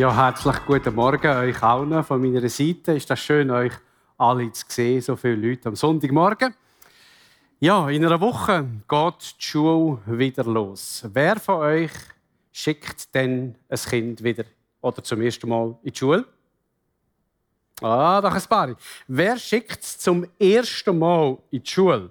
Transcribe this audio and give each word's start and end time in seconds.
Ja, 0.00 0.16
herzlich 0.16 0.56
guten 0.64 0.94
Morgen 0.94 1.26
euch 1.26 1.62
allen 1.62 2.02
von 2.02 2.22
meiner 2.22 2.48
Seite. 2.48 2.92
Ist 2.92 3.10
das 3.10 3.20
schön, 3.20 3.50
euch 3.50 3.74
alle 4.16 4.50
zu 4.50 4.64
sehen, 4.66 5.02
so 5.02 5.14
viele 5.14 5.34
Leute 5.36 5.68
am 5.68 5.76
Sonntagmorgen. 5.76 6.54
Ja, 7.58 7.86
in 7.90 8.06
einer 8.06 8.18
Woche 8.18 8.64
geht 8.88 9.36
die 9.38 9.44
Schule 9.44 9.98
wieder 10.06 10.44
los. 10.44 11.04
Wer 11.12 11.38
von 11.38 11.56
euch 11.56 11.90
schickt 12.50 13.14
denn 13.14 13.56
ein 13.68 13.78
Kind 13.78 14.24
wieder 14.24 14.44
oder 14.80 15.04
zum 15.04 15.20
ersten 15.20 15.50
Mal 15.50 15.76
in 15.82 15.92
die 15.92 15.98
Schule? 15.98 16.24
Ah, 17.82 18.22
doch 18.22 18.34
ein 18.34 18.42
paar. 18.48 18.74
Wer 19.06 19.36
schickt 19.36 19.82
es 19.82 19.98
zum 19.98 20.26
ersten 20.38 20.98
Mal 20.98 21.36
in 21.50 21.62
die 21.62 21.70
Schule? 21.70 22.10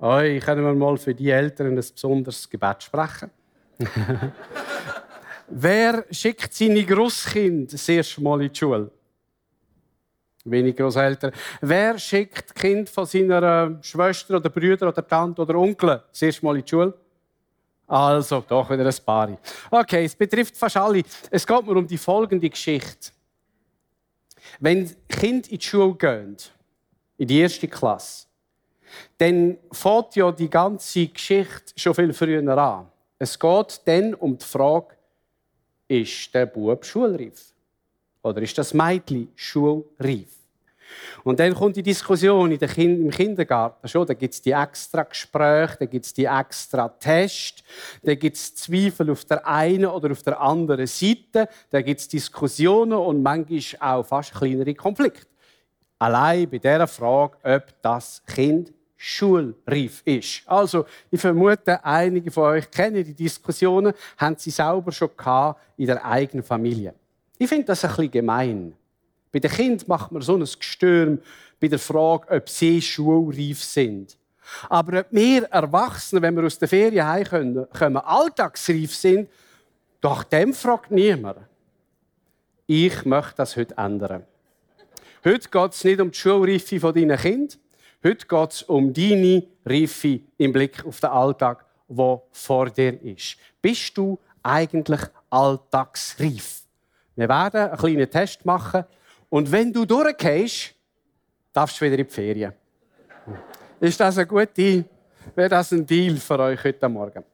Oh, 0.00 0.18
ich 0.18 0.44
kann 0.44 0.78
mal 0.78 0.96
für 0.96 1.14
die 1.14 1.30
Eltern 1.30 1.68
ein 1.68 1.76
besonderes 1.76 2.50
Gebet 2.50 2.82
sprechen. 2.82 3.30
Wer 5.50 6.04
schickt 6.10 6.52
seine 6.52 6.84
Großkind 6.84 7.72
das 7.72 7.88
erste 7.88 8.22
Mal 8.22 8.42
in 8.42 8.52
die 8.52 8.58
Schule? 8.58 8.90
Wenig 10.44 10.76
Großeltern. 10.76 11.32
Wer 11.60 11.98
schickt 11.98 12.54
Kind 12.54 12.88
von 12.88 13.06
seiner 13.06 13.78
Schwester 13.82 14.36
oder 14.36 14.50
Brüder 14.50 14.88
oder 14.88 15.06
Tante 15.06 15.42
oder 15.42 15.54
Onkel 15.54 16.02
das 16.10 16.22
erste 16.22 16.44
Mal 16.44 16.56
in 16.56 16.64
die 16.64 16.68
Schule? 16.68 16.94
Also, 17.86 18.44
doch 18.46 18.68
wieder 18.68 18.84
ein 18.84 18.94
paar. 19.04 19.38
Okay, 19.70 20.04
es 20.04 20.14
betrifft 20.14 20.54
fast 20.54 20.76
alle. 20.76 21.02
Es 21.30 21.46
geht 21.46 21.66
mir 21.66 21.76
um 21.76 21.86
die 21.86 21.96
folgende 21.96 22.50
Geschichte. 22.50 23.10
Wenn 24.60 24.94
Kinder 25.08 25.50
in 25.50 25.58
die 25.58 25.64
Schule 25.64 25.94
gehen, 25.94 26.36
in 27.16 27.26
die 27.26 27.40
erste 27.40 27.68
Klasse, 27.68 28.26
dann 29.16 29.56
fängt 29.72 30.16
ja 30.16 30.30
die 30.30 30.50
ganze 30.50 31.06
Geschichte 31.08 31.72
schon 31.76 31.94
viel 31.94 32.12
früher 32.12 32.58
an. 32.58 32.86
Es 33.18 33.38
geht 33.38 33.80
dann 33.86 34.14
um 34.14 34.36
die 34.36 34.44
Frage, 34.44 34.97
ist 35.88 36.34
der 36.34 36.46
Bub 36.46 36.84
schulreif? 36.84 37.52
Oder 38.22 38.42
ist 38.42 38.56
das 38.58 38.74
Mädchen 38.74 39.32
schulreif? 39.34 40.38
Und 41.24 41.40
dann 41.40 41.54
kommt 41.54 41.76
die 41.76 41.82
Diskussion 41.82 42.50
in 42.50 42.58
kind 42.58 43.00
im 43.00 43.10
Kindergarten 43.10 43.86
schon. 43.88 44.06
Da 44.06 44.14
gibt 44.14 44.34
es 44.34 44.42
die 44.42 44.52
extra 44.52 45.02
Gespräche, 45.02 45.76
da 45.80 45.86
gibt 45.86 46.04
es 46.06 46.14
die 46.14 46.24
extra 46.24 46.88
Tests, 46.88 47.62
da 48.02 48.14
gibt 48.14 48.36
es 48.36 48.54
Zweifel 48.54 49.10
auf 49.10 49.24
der 49.24 49.46
einen 49.46 49.86
oder 49.86 50.12
auf 50.12 50.22
der 50.22 50.40
anderen 50.40 50.86
Seite, 50.86 51.48
da 51.70 51.82
gibt 51.82 52.00
es 52.00 52.08
Diskussionen 52.08 52.94
und 52.94 53.22
manchmal 53.22 53.98
auch 53.98 54.06
fast 54.06 54.34
kleinere 54.34 54.74
Konflikte. 54.74 55.26
Allein 55.98 56.48
bei 56.48 56.58
der 56.58 56.86
Frage, 56.86 57.36
ob 57.42 57.82
das 57.82 58.22
Kind 58.24 58.72
schulreif 59.00 60.02
ist. 60.04 60.42
Also, 60.46 60.84
ich 61.08 61.20
vermute, 61.20 61.82
einige 61.84 62.32
von 62.32 62.42
euch 62.54 62.68
kennen 62.68 63.04
die 63.04 63.14
Diskussionen, 63.14 63.94
haben 64.16 64.36
sie 64.36 64.50
selber 64.50 64.90
schon 64.90 65.10
in 65.76 65.86
der 65.86 66.04
eigenen 66.04 66.42
Familie. 66.42 66.92
Ich 67.38 67.48
finde 67.48 67.66
das 67.66 67.84
ein 67.84 67.90
bisschen 67.90 68.10
gemein. 68.10 68.74
Bei 69.30 69.38
den 69.38 69.50
Kindern 69.50 69.86
macht 69.86 70.10
man 70.10 70.20
so 70.20 70.34
ein 70.34 70.40
Gestürm 70.40 71.20
bei 71.60 71.68
der 71.68 71.78
Frage, 71.78 72.28
ob 72.28 72.48
sie 72.48 72.82
schulreif 72.82 73.62
sind. 73.62 74.18
Aber 74.68 75.00
ob 75.00 75.06
wir 75.10 75.44
Erwachsene, 75.44 76.20
wenn 76.20 76.34
wir 76.36 76.44
aus 76.44 76.58
der 76.58 76.68
Ferien 76.68 77.06
heimkommen, 77.06 77.96
alltagsreif 77.98 78.94
sind, 78.94 79.28
doch 80.00 80.24
dem 80.24 80.52
fragt 80.52 80.90
niemand. 80.90 81.38
Ich 82.66 83.04
möchte 83.04 83.34
das 83.36 83.56
heute 83.56 83.76
ändern. 83.76 84.24
Heute 85.24 85.48
geht 85.48 85.72
es 85.72 85.84
nicht 85.84 86.00
um 86.00 86.10
die 86.10 86.18
Schulreife 86.18 86.92
deiner 86.92 87.16
Kinder, 87.16 87.54
Heute 88.04 88.28
geht 88.28 88.52
es 88.52 88.62
um 88.62 88.92
deine 88.92 89.42
Reife 89.66 90.20
im 90.36 90.52
Blick 90.52 90.86
auf 90.86 91.00
den 91.00 91.10
Alltag, 91.10 91.64
der 91.88 92.22
vor 92.30 92.70
dir 92.70 93.02
ist. 93.02 93.36
Bist 93.60 93.98
du 93.98 94.16
eigentlich 94.40 95.00
alltagsreif? 95.28 96.62
Wir 97.16 97.28
werden 97.28 97.60
einen 97.60 97.76
kleinen 97.76 98.08
Test 98.08 98.46
machen 98.46 98.84
und 99.28 99.50
wenn 99.50 99.72
du 99.72 99.84
durchgehst, 99.84 100.76
darfst 101.52 101.80
du 101.80 101.86
wieder 101.86 101.98
in 101.98 102.06
die 102.06 102.12
Ferien. 102.12 102.52
Ist 103.80 103.98
das 103.98 104.16
ein 104.16 104.28
guter, 104.28 104.84
wäre 105.34 105.48
das 105.48 105.72
ein 105.72 105.84
Deal 105.84 106.18
für 106.18 106.38
euch 106.38 106.62
heute 106.62 106.88
Morgen? 106.88 107.24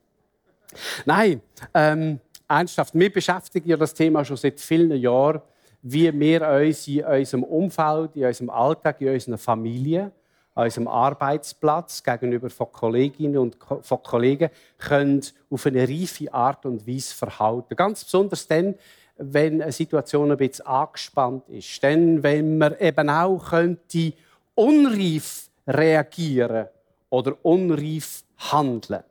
Nein, 1.05 1.43
ähm, 1.75 2.19
ernsthaft, 2.49 2.95
wir 2.95 3.13
beschäftigen 3.13 3.69
ja 3.69 3.77
das 3.77 3.93
Thema 3.93 4.25
schon 4.25 4.39
seit 4.39 4.59
vielen 4.59 4.97
Jahren, 4.99 5.43
wie 5.83 6.11
wir 6.19 6.49
uns 6.49 6.89
in 6.89 7.05
unserem 7.05 7.43
Umfeld, 7.45 8.17
in 8.17 8.25
unserem 8.25 8.49
Alltag, 8.49 8.99
in 9.03 9.13
unserer 9.13 9.37
Familie 9.37 10.11
an 10.55 10.65
unserem 10.65 10.89
Arbeitsplatz 10.89 12.03
gegenüber 12.03 12.49
von 12.49 12.71
Kolleginnen 12.71 13.39
und 13.39 13.57
von 13.83 14.03
Kollegen 14.03 14.51
können 14.79 15.23
auf 15.51 15.67
eine 15.67 15.89
reife 15.89 16.33
Art 16.33 16.65
und 16.65 16.87
Weise 16.87 17.15
verhalten. 17.15 17.75
Ganz 17.75 18.05
besonders 18.05 18.47
dann, 18.47 18.77
wenn 19.17 19.63
eine 19.63 19.73
Situation 19.73 20.31
ein 20.31 20.37
bisschen 20.37 20.67
angespannt 20.67 21.49
ist. 21.49 21.83
Dann, 21.83 22.23
wenn 22.23 22.59
man 22.59 22.77
eben 22.79 23.11
auch 23.11 23.51
könnte 23.51 24.13
unreif 24.55 25.49
reagieren 25.67 26.69
oder 27.11 27.37
unreif 27.43 28.23
handeln. 28.39 29.03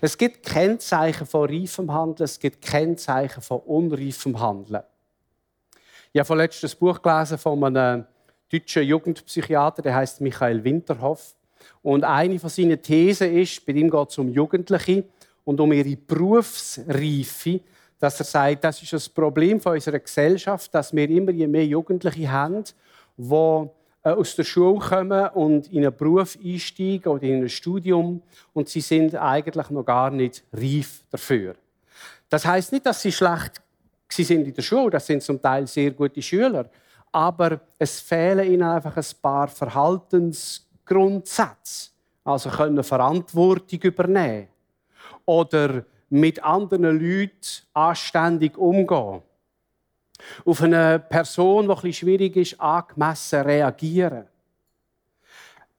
Es 0.00 0.16
gibt 0.16 0.46
Kennzeichen 0.46 1.26
von 1.26 1.48
reifem 1.48 1.92
Handeln, 1.92 2.24
es 2.24 2.38
gibt 2.38 2.62
Kennzeichen 2.62 3.42
von 3.42 3.60
unreifem 3.60 4.38
Handeln. 4.38 4.82
Ich 6.12 6.20
habe 6.20 6.26
vorletzt 6.26 6.64
ein 6.64 6.70
Buch 6.78 7.02
gelesen 7.02 7.38
von 7.38 7.62
einem 7.64 8.06
deutscher 8.52 8.82
Jugendpsychiater, 8.82 9.82
der 9.82 9.94
heißt 9.94 10.20
Michael 10.20 10.62
Winterhoff. 10.62 11.34
Und 11.82 12.04
eine 12.04 12.38
von 12.38 12.50
seinen 12.50 12.80
Thesen 12.80 13.34
ist, 13.36 13.64
bei 13.66 13.72
ihm 13.72 13.90
geht 13.90 14.10
es 14.10 14.18
um 14.18 14.28
Jugendliche 14.28 15.04
und 15.44 15.60
um 15.60 15.72
ihre 15.72 15.96
Berufsreife, 15.96 17.60
dass 17.98 18.20
er 18.20 18.26
sagt, 18.26 18.64
das 18.64 18.82
ist 18.82 18.92
das 18.92 19.08
Problem 19.08 19.60
von 19.60 19.72
unserer 19.72 19.98
Gesellschaft, 19.98 20.74
dass 20.74 20.94
wir 20.94 21.08
immer 21.08 21.32
mehr 21.32 21.66
Jugendliche 21.66 22.30
haben, 22.30 22.64
die 23.16 23.32
äh, 24.06 24.10
aus 24.10 24.36
der 24.36 24.44
Schule 24.44 24.78
kommen 24.78 25.28
und 25.30 25.72
in 25.72 25.84
einen 25.84 25.96
Beruf 25.96 26.38
einsteigen 26.42 27.10
oder 27.10 27.24
in 27.24 27.42
ein 27.42 27.48
Studium 27.48 28.22
und 28.52 28.68
sie 28.68 28.80
sind 28.80 29.14
eigentlich 29.16 29.70
noch 29.70 29.84
gar 29.84 30.10
nicht 30.10 30.44
reif 30.52 31.02
dafür. 31.10 31.56
Das 32.28 32.44
heißt 32.44 32.72
nicht, 32.72 32.86
dass 32.86 33.02
sie 33.02 33.12
schlecht 33.12 33.62
sind 34.08 34.46
in 34.46 34.54
der 34.54 34.62
Schule, 34.62 34.90
das 34.90 35.06
sind 35.06 35.22
zum 35.22 35.40
Teil 35.42 35.66
sehr 35.66 35.90
gute 35.90 36.22
Schüler, 36.22 36.70
aber 37.16 37.60
es 37.78 38.00
fehlen 38.00 38.52
ihnen 38.52 38.62
einfach 38.62 38.94
ein 38.94 39.06
paar 39.22 39.48
Verhaltensgrundsätze. 39.48 41.88
Also 42.22 42.50
können 42.50 42.84
Verantwortung 42.84 43.80
übernehmen 43.80 44.48
oder 45.24 45.82
mit 46.10 46.44
anderen 46.44 47.00
Leuten 47.00 47.40
anständig 47.72 48.58
umgehen. 48.58 49.22
Auf 50.44 50.60
eine 50.60 50.98
Person, 50.98 51.68
die 51.68 51.72
etwas 51.72 51.96
schwierig 51.96 52.36
ist, 52.36 52.60
angemessen 52.60 53.40
reagieren. 53.40 54.26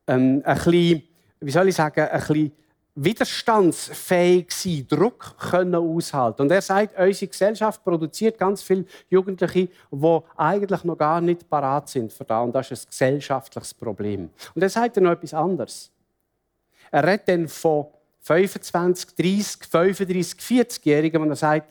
Ähm, 0.07 0.41
ein 0.43 0.55
bisschen, 0.55 1.03
wie 1.39 1.51
soll 1.51 1.67
ich 1.67 1.75
sagen, 1.75 2.01
ein 2.01 2.19
bisschen 2.19 2.51
widerstandsfähig 2.97 4.51
sein, 4.51 4.85
Druck 4.87 5.37
können 5.37 5.75
aushalten. 5.75 6.41
Und 6.41 6.51
er 6.51 6.61
sagt, 6.61 6.99
unsere 6.99 7.27
Gesellschaft 7.29 7.83
produziert 7.83 8.39
ganz 8.39 8.63
viele 8.63 8.85
Jugendliche, 9.09 9.69
die 9.91 10.19
eigentlich 10.35 10.83
noch 10.83 10.97
gar 10.97 11.21
nicht 11.21 11.47
parat 11.47 11.87
sind 11.89 12.11
für 12.11 12.25
das. 12.25 12.43
Und 12.43 12.53
das 12.53 12.71
ist 12.71 12.85
ein 12.85 12.89
gesellschaftliches 12.89 13.73
Problem. 13.73 14.29
Und 14.55 14.61
er 14.61 14.69
sagt 14.69 14.97
dann 14.97 15.03
noch 15.03 15.11
etwas 15.11 15.33
anderes. 15.33 15.91
Er 16.89 17.05
redet 17.05 17.27
dann 17.27 17.47
von 17.47 17.85
25, 18.21 19.15
30, 19.15 19.69
35, 19.69 20.39
40-Jährigen 20.39 21.21
und 21.21 21.29
er 21.29 21.35
sagt, 21.35 21.69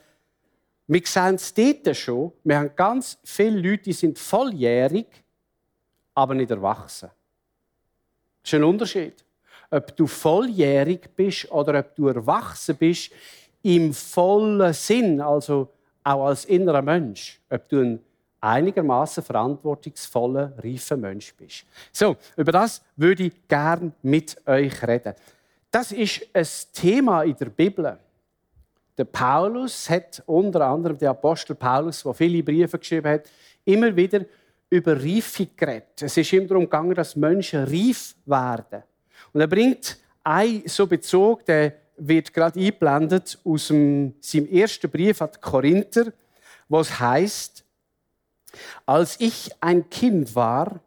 wir 0.87 1.03
sehen 1.05 1.35
es 1.35 1.53
dort 1.53 1.97
schon, 1.97 2.33
wir 2.45 2.59
haben 2.59 2.71
ganz 2.77 3.19
viele 3.25 3.59
Leute, 3.59 3.83
die 3.85 3.93
sind 3.93 4.17
volljährig, 4.17 5.07
aber 6.15 6.35
nicht 6.35 6.51
erwachsen. 6.51 7.11
Das 8.43 8.53
ist 8.53 8.55
ein 8.55 8.63
Unterschied. 8.63 9.26
Ob 9.71 9.97
du 9.97 10.07
volljährig 10.07 11.09
bist 11.15 11.51
oder 11.51 11.79
ob 11.81 11.95
du 11.95 12.09
erwachsen 12.09 12.77
bist, 12.77 13.11
im 13.63 13.93
vollen 13.93 14.73
Sinn, 14.73 15.21
also 15.21 15.69
auch 16.05 16.27
als 16.27 16.45
innerer 16.45 16.83
Mensch, 16.83 17.41
ob 17.51 17.69
du 17.69 17.81
ein 17.81 18.01
einigermaßen 18.41 19.23
verantwortungsvoller, 19.25 20.53
reifer 20.59 20.97
Mensch 20.97 21.35
bist. 21.35 21.65
So, 21.93 22.17
über 22.37 22.53
das 22.53 22.81
würde 22.97 23.25
ich 23.25 23.49
gerne 23.49 23.93
mit 24.03 24.37
euch 24.47 24.83
reden. 24.87 25.15
Das 25.71 25.93
ist 25.93 26.27
ein 26.33 26.47
Thema 26.73 27.23
in 27.23 27.37
der 27.37 27.47
Bibel. 27.47 27.99
Der 28.97 29.05
Paulus 29.05 29.91
hat 29.91 30.23
unter 30.27 30.67
anderem 30.67 30.97
der 30.97 31.11
Apostel 31.11 31.55
Paulus, 31.55 32.03
der 32.03 32.15
viele 32.15 32.43
Briefe 32.43 32.79
geschrieben 32.79 33.09
hat, 33.09 33.31
immer 33.65 33.95
wieder 33.95 34.25
über 34.71 34.97
Reife 34.97 35.49
geredet. 35.55 36.03
Es 36.03 36.17
ist 36.17 36.33
immer 36.33 36.47
darum 36.47 36.65
gegangen, 36.65 36.95
dass 36.95 37.17
Menschen 37.17 37.65
reif 37.65 38.15
werden. 38.25 38.83
Und 39.37 39.43
er 39.43 39.49
bringt 39.49 39.99
einen 40.25 40.67
so 40.67 40.87
Bezug, 40.87 41.45
der 41.45 41.75
wird 41.99 42.33
gerade 42.33 42.59
eingeblendet 42.59 43.39
aus 43.45 43.69
dem, 43.69 44.15
seinem 44.19 44.49
ersten 44.49 44.91
Brief 44.91 45.21
an 45.21 45.29
die 45.35 45.41
Korinther, 45.43 46.11
wo 46.71 46.81
es 46.81 46.99
heißt: 46.99 47.63
Als 48.87 49.21
ich 49.21 49.51
ein 49.61 49.91
Kind 49.91 50.35
war, 50.35 50.81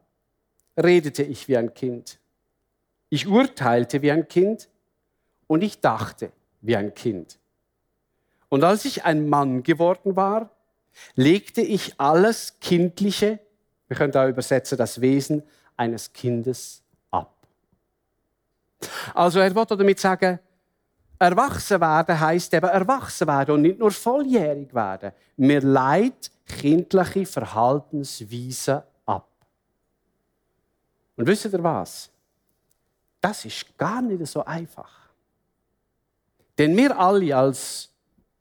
redete 0.75 1.22
ich 1.22 1.48
wie 1.48 1.57
ein 1.57 1.75
Kind. 1.75 2.18
Ich 3.10 3.28
urteilte 3.28 4.01
wie 4.01 4.10
ein 4.10 4.28
Kind 4.28 4.68
und 5.45 5.63
ich 5.63 5.80
dachte 5.80 6.31
wie 6.62 6.75
ein 6.75 6.95
Kind. 6.95 7.38
Und 8.50 8.63
als 8.63 8.84
ich 8.84 9.06
ein 9.06 9.30
Mann 9.30 9.62
geworden 9.62 10.16
war, 10.16 10.50
legte 11.13 11.62
ich 11.62 12.00
alles 12.00 12.60
Kindliche, 12.60 13.38
wir 13.88 13.95
können 13.95 14.12
da 14.12 14.28
übersetzen, 14.28 14.75
das 14.75 15.02
Wesen 15.02 15.44
eines 15.78 16.13
Kindes. 16.13 16.81
Also 19.14 19.40
er 19.40 19.54
wollte 19.56 19.76
damit 19.76 20.00
sagen, 20.00 20.40
erwachsen 21.18 21.81
werden 21.81 22.20
heißt 22.20 22.54
eben 22.54 22.70
erwachsen 22.70 23.28
werden 23.28 23.56
und 23.56 23.62
nicht 23.62 23.80
nur 23.80 23.92
volljährig 23.92 24.74
werden. 24.74 25.12
Mir 25.38 25.62
leidet 25.62 26.31
kindliche 26.46 27.26
Verhaltensweisen 27.26 28.81
ab. 29.06 29.30
Und 31.16 31.28
wisst 31.28 31.46
ihr 31.46 31.64
was? 31.64 32.10
Das 33.22 33.44
ist 33.46 33.78
gar 33.78 34.02
nicht 34.02 34.26
so 34.28 34.44
einfach. 34.46 35.10
Denn 36.58 36.76
wir 36.76 36.98
alle 36.98 37.36
als 37.36 37.90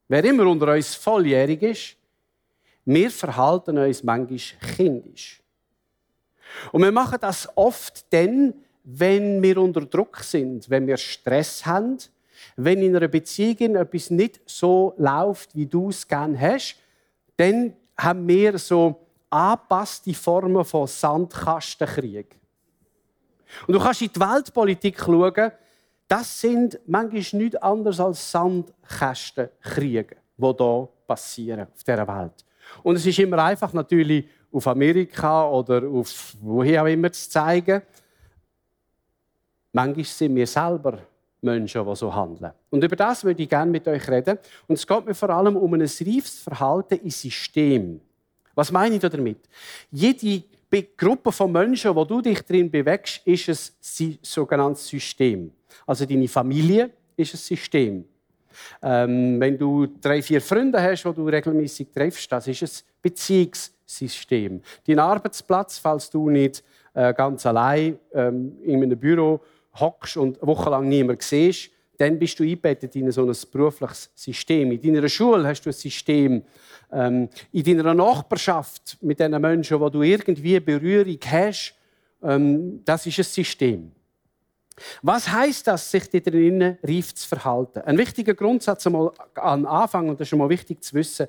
Wer 0.09 0.25
immer 0.25 0.47
unter 0.47 0.73
uns 0.73 0.95
volljährig 0.95 1.61
ist, 1.61 1.95
wir 2.83 3.11
verhalten 3.11 3.77
uns 3.77 4.03
manchmal 4.03 4.39
kindisch. 4.75 5.39
Und 6.71 6.81
wir 6.81 6.91
machen 6.91 7.19
das 7.21 7.47
oft 7.55 8.11
dann, 8.11 8.55
wenn 8.97 9.41
wir 9.41 9.57
unter 9.57 9.81
Druck 9.81 10.17
sind, 10.17 10.69
wenn 10.69 10.87
wir 10.87 10.97
Stress 10.97 11.65
haben, 11.65 11.97
wenn 12.55 12.81
in 12.81 12.95
einer 12.95 13.07
Beziehung 13.07 13.75
etwas 13.75 14.09
nicht 14.09 14.41
so 14.45 14.93
läuft, 14.97 15.55
wie 15.55 15.65
du 15.65 15.89
es 15.89 16.07
gerne 16.07 16.39
hast, 16.39 16.75
dann 17.37 17.73
haben 17.97 18.27
wir 18.27 18.57
so 18.57 19.07
angepasste 19.29 20.13
Formen 20.13 20.65
von 20.65 20.87
Sandkastenkrieg. 20.87 22.35
Und 23.67 23.73
du 23.73 23.79
kannst 23.79 24.01
in 24.01 24.11
die 24.13 24.19
Weltpolitik 24.19 24.99
schauen, 24.99 25.51
das 26.07 26.41
sind 26.41 26.79
manchmal 26.87 27.41
nichts 27.41 27.55
anderes 27.57 27.99
als 27.99 28.31
Sandkästenkriege, 28.31 30.15
die 30.37 30.53
hier 30.57 30.89
passieren 31.05 31.67
auf 31.71 31.83
dieser 31.83 32.07
Welt. 32.07 32.45
Und 32.81 32.95
es 32.95 33.05
ist 33.05 33.19
immer 33.19 33.43
einfach, 33.43 33.73
natürlich 33.73 34.27
auf 34.51 34.67
Amerika 34.67 35.47
oder 35.47 35.87
auf 35.87 36.35
woher 36.41 36.83
auch 36.83 36.87
immer 36.87 37.11
zu 37.11 37.29
zeigen. 37.29 37.81
Manchmal 39.71 40.05
sind 40.05 40.35
wir 40.35 40.47
selber 40.47 40.99
Menschen, 41.41 41.85
die 41.85 41.95
so 41.95 42.13
handeln. 42.13 42.51
Und 42.69 42.83
über 42.83 42.95
das 42.95 43.23
würde 43.23 43.41
ich 43.41 43.49
gerne 43.49 43.71
mit 43.71 43.87
euch 43.87 44.07
reden. 44.09 44.37
Und 44.67 44.75
es 44.77 44.85
geht 44.85 45.05
mir 45.05 45.13
vor 45.13 45.29
allem 45.29 45.55
um 45.55 45.73
ein 45.73 45.81
reifes 45.81 46.39
Verhalten 46.39 46.99
im 47.03 47.09
System. 47.09 48.01
Was 48.55 48.71
meine 48.71 48.95
ich 48.95 49.01
damit? 49.01 49.37
Jede 49.91 50.43
Gruppe 50.97 51.31
von 51.31 51.51
Menschen, 51.51 51.95
wo 51.95 52.03
du 52.03 52.21
dich 52.21 52.41
drin 52.41 52.69
bewegst, 52.69 53.21
ist 53.25 53.73
ein 53.99 54.17
sogenanntes 54.21 54.87
System. 54.87 55.51
Also 55.85 56.05
deine 56.05 56.27
Familie 56.27 56.91
ist 57.15 57.33
ein 57.33 57.37
System. 57.37 58.05
Ähm, 58.81 59.39
wenn 59.39 59.57
du 59.57 59.87
drei, 60.01 60.21
vier 60.21 60.41
Freunde 60.41 60.81
hast, 60.81 61.03
die 61.03 61.13
du 61.13 61.27
regelmäßig 61.27 61.87
triffst, 61.93 62.31
das 62.31 62.47
ist 62.47 62.63
ein 62.63 63.01
Beziehungssystem. 63.01 64.61
Dein 64.85 64.99
Arbeitsplatz, 64.99 65.77
falls 65.77 66.09
du 66.09 66.29
nicht 66.29 66.63
äh, 66.93 67.13
ganz 67.13 67.45
allein 67.45 67.97
ähm, 68.13 68.57
in 68.63 68.83
einem 68.83 68.99
Büro 68.99 69.39
hockst 69.73 70.17
und 70.17 70.41
wochenlang 70.41 70.87
niemand 70.87 71.21
siehst, 71.21 71.71
dann 71.97 72.17
bist 72.17 72.39
du 72.39 72.43
eingebettet 72.43 72.95
in 72.95 73.11
so 73.11 73.25
ein 73.25 73.35
berufliches 73.51 74.09
System. 74.15 74.71
In 74.71 74.93
deiner 74.93 75.09
Schule 75.09 75.45
hast 75.45 75.61
du 75.61 75.69
ein 75.69 75.73
System. 75.73 76.43
Ähm, 76.91 77.29
in 77.51 77.77
deiner 77.77 77.93
Nachbarschaft 77.93 78.97
mit 79.01 79.19
den 79.19 79.39
Menschen, 79.39 79.79
wo 79.79 79.89
du 79.89 80.01
irgendwie 80.01 80.59
Berührung 80.59 81.19
hast, 81.25 81.75
ähm, 82.23 82.81
das 82.85 83.05
ist 83.05 83.19
ein 83.19 83.23
System. 83.25 83.91
Was 85.01 85.29
heißt 85.29 85.67
das, 85.67 85.91
sich 85.91 86.09
drinnen 86.09 86.77
reif 86.83 87.13
zu 87.13 87.27
verhalten? 87.27 87.81
Ein 87.81 87.97
wichtiger 87.97 88.33
Grundsatz 88.33 88.87
einmal 88.87 89.11
am 89.35 89.65
Anfang, 89.65 90.09
und 90.09 90.19
das 90.19 90.25
ist 90.25 90.29
schon 90.29 90.39
mal 90.39 90.49
wichtig 90.49 90.83
zu 90.83 90.95
wissen. 90.95 91.27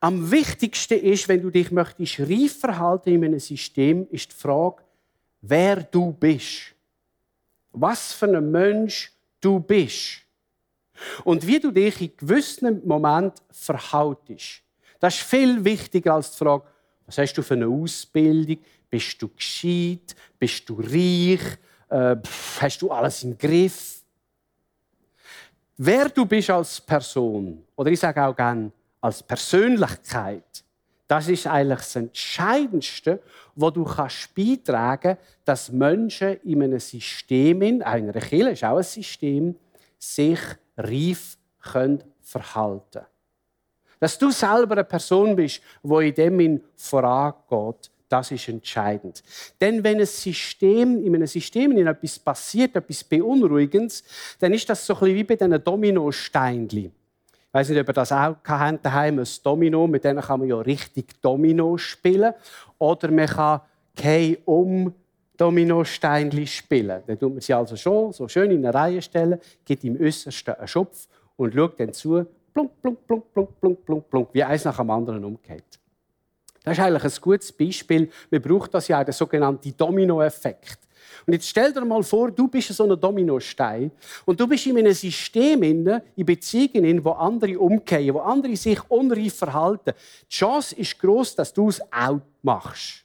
Am 0.00 0.30
wichtigsten 0.30 0.98
ist, 0.98 1.28
wenn 1.28 1.42
du 1.42 1.50
dich 1.50 1.70
möchtest 1.70 2.20
reif 2.20 2.58
verhalten 2.58 3.10
in 3.10 3.24
einem 3.24 3.38
System, 3.38 4.06
ist 4.10 4.32
die 4.32 4.36
Frage, 4.36 4.82
wer 5.42 5.76
du 5.76 6.12
bist. 6.12 6.74
Was 7.72 8.12
für 8.12 8.26
ein 8.26 8.50
Mensch 8.50 9.12
du 9.40 9.60
bist. 9.60 10.22
Und 11.24 11.46
wie 11.46 11.58
du 11.58 11.70
dich 11.70 12.00
in 12.00 12.16
gewissen 12.16 12.86
Momenten 12.86 13.40
verhaltest. 13.50 14.62
Das 14.98 15.14
ist 15.14 15.22
viel 15.22 15.64
wichtiger 15.64 16.14
als 16.14 16.32
die 16.32 16.38
Frage, 16.38 16.64
was 17.06 17.18
hast 17.18 17.34
du 17.34 17.42
für 17.42 17.54
eine 17.54 17.66
Ausbildung? 17.66 18.58
Bist 18.88 19.20
du 19.22 19.28
gescheit? 19.28 20.14
Bist 20.38 20.68
du 20.68 20.80
reich? 20.80 21.40
Äh, 21.88 22.16
hast 22.60 22.82
du 22.82 22.90
alles 22.90 23.22
im 23.24 23.36
Griff? 23.36 24.02
Wer 25.76 26.08
du 26.10 26.26
bist 26.26 26.50
als 26.50 26.80
Person, 26.80 27.64
oder 27.74 27.90
ich 27.90 27.98
sage 27.98 28.22
auch 28.22 28.36
gerne 28.36 28.70
als 29.00 29.22
Persönlichkeit, 29.22 30.62
das 31.10 31.26
ist 31.26 31.48
eigentlich 31.48 31.80
das 31.80 31.96
Entscheidendste, 31.96 33.20
wo 33.56 33.68
du 33.70 33.82
kannst 33.82 34.32
beitragen 34.32 35.18
dass 35.44 35.72
Menschen 35.72 36.40
in 36.44 36.62
einem 36.62 36.78
System, 36.78 37.62
in 37.62 37.82
einer 37.82 38.12
Kirche 38.12 38.50
ist 38.50 38.62
auch 38.62 38.76
ein 38.76 38.84
System, 38.84 39.56
sich 39.98 40.38
reif 40.76 41.36
können 41.60 42.04
verhalten 42.22 43.04
Dass 43.98 44.16
du 44.18 44.30
selber 44.30 44.74
eine 44.74 44.84
Person 44.84 45.34
bist, 45.34 45.60
die 45.82 46.08
in 46.08 46.14
dem 46.14 46.60
vorangeht, 46.76 47.90
das 48.08 48.30
ist 48.30 48.48
entscheidend. 48.48 49.24
Denn 49.60 49.82
wenn 49.82 49.98
ein 49.98 50.06
System, 50.06 51.04
in 51.04 51.16
einem 51.16 51.26
System 51.26 51.76
etwas 51.88 52.20
passiert, 52.20 52.76
etwas 52.76 53.02
Beunruhigendes, 53.02 54.04
dann 54.38 54.54
ist 54.54 54.68
das 54.68 54.86
so 54.86 54.94
ein 54.94 55.00
bisschen 55.00 55.16
wie 55.16 55.24
bei 55.24 55.34
diesen 55.34 55.64
Dominosteinchen. 55.64 56.99
Ich 57.50 57.54
weiß 57.54 57.70
nicht, 57.70 57.80
ob 57.80 57.88
ihr 57.88 57.92
das 57.92 58.12
auch 58.12 58.36
habt, 58.46 58.84
daheim 58.86 59.18
ein 59.18 59.28
Domino, 59.42 59.88
mit 59.88 60.04
denen 60.04 60.20
kann 60.20 60.38
man 60.38 60.48
ja 60.48 60.56
richtig 60.60 61.20
Domino 61.20 61.76
spielen. 61.76 62.32
Oder 62.78 63.10
man 63.10 63.26
kann 63.26 63.62
kein 63.96 64.36
um 64.44 64.94
Dominosteinchen 65.36 66.46
spielen. 66.46 67.02
Dann 67.04 67.18
tut 67.18 67.32
man 67.32 67.40
sie 67.40 67.52
also 67.52 67.74
schon 67.74 68.12
so 68.12 68.28
schön 68.28 68.52
in 68.52 68.64
eine 68.64 68.72
Reihe 68.72 69.02
stellen, 69.02 69.40
gibt 69.64 69.82
im 69.82 70.00
Äußersten 70.00 70.54
einen 70.54 70.68
Schopf 70.68 71.08
und 71.34 71.52
schaut 71.52 71.80
dann 71.80 71.92
zu, 71.92 72.24
plunk, 72.54 72.70
plunk, 72.82 73.06
plunk, 73.08 73.32
plunk, 73.32 73.60
plunk, 73.60 73.84
plunk, 73.84 74.10
plunk, 74.10 74.28
wie 74.32 74.44
eins 74.44 74.64
nach 74.64 74.76
dem 74.76 74.90
anderen 74.90 75.24
umgeht. 75.24 75.80
Das 76.62 76.78
ist 76.78 76.84
eigentlich 76.84 77.04
ein 77.04 77.20
gutes 77.20 77.50
Beispiel. 77.50 78.10
Man 78.30 78.42
braucht 78.42 78.74
das 78.74 78.86
ja, 78.86 79.02
den 79.02 79.12
sogenannten 79.12 79.76
Dominoeffekt. 79.76 80.78
Und 81.26 81.32
jetzt 81.32 81.48
stell 81.48 81.72
dir 81.72 81.84
mal 81.84 82.02
vor, 82.02 82.30
du 82.30 82.48
bist 82.48 82.72
so 82.72 82.84
ein 82.84 83.00
Dominostein 83.00 83.90
und 84.24 84.40
du 84.40 84.46
bist 84.46 84.66
in 84.66 84.78
einem 84.78 84.92
System, 84.92 85.62
in 85.62 86.02
Beziehungen, 86.16 87.04
wo 87.04 87.10
andere 87.10 87.58
umgehen, 87.58 88.14
wo 88.14 88.20
andere 88.20 88.56
sich 88.56 88.78
unreif 88.88 89.34
verhalten. 89.34 89.92
Die 90.22 90.34
Chance 90.34 90.74
ist 90.76 90.98
groß, 90.98 91.34
dass 91.36 91.52
du 91.52 91.68
es 91.68 91.80
auch 91.92 92.20
machst. 92.42 93.04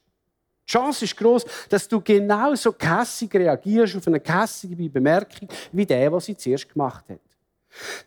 Die 0.68 0.72
Chance 0.72 1.06
ist 1.06 1.16
groß, 1.16 1.46
dass 1.70 1.88
du 1.88 2.02
genauso 2.02 2.72
kässig 2.74 3.34
reagierst 3.36 3.98
auf 3.98 4.08
eine 4.08 4.20
kässige 4.20 4.90
Bemerkung 4.90 5.48
wie 5.72 5.86
der, 5.86 6.12
was 6.12 6.26
sie 6.26 6.36
zuerst 6.36 6.68
gemacht 6.68 7.06
hat. 7.08 7.20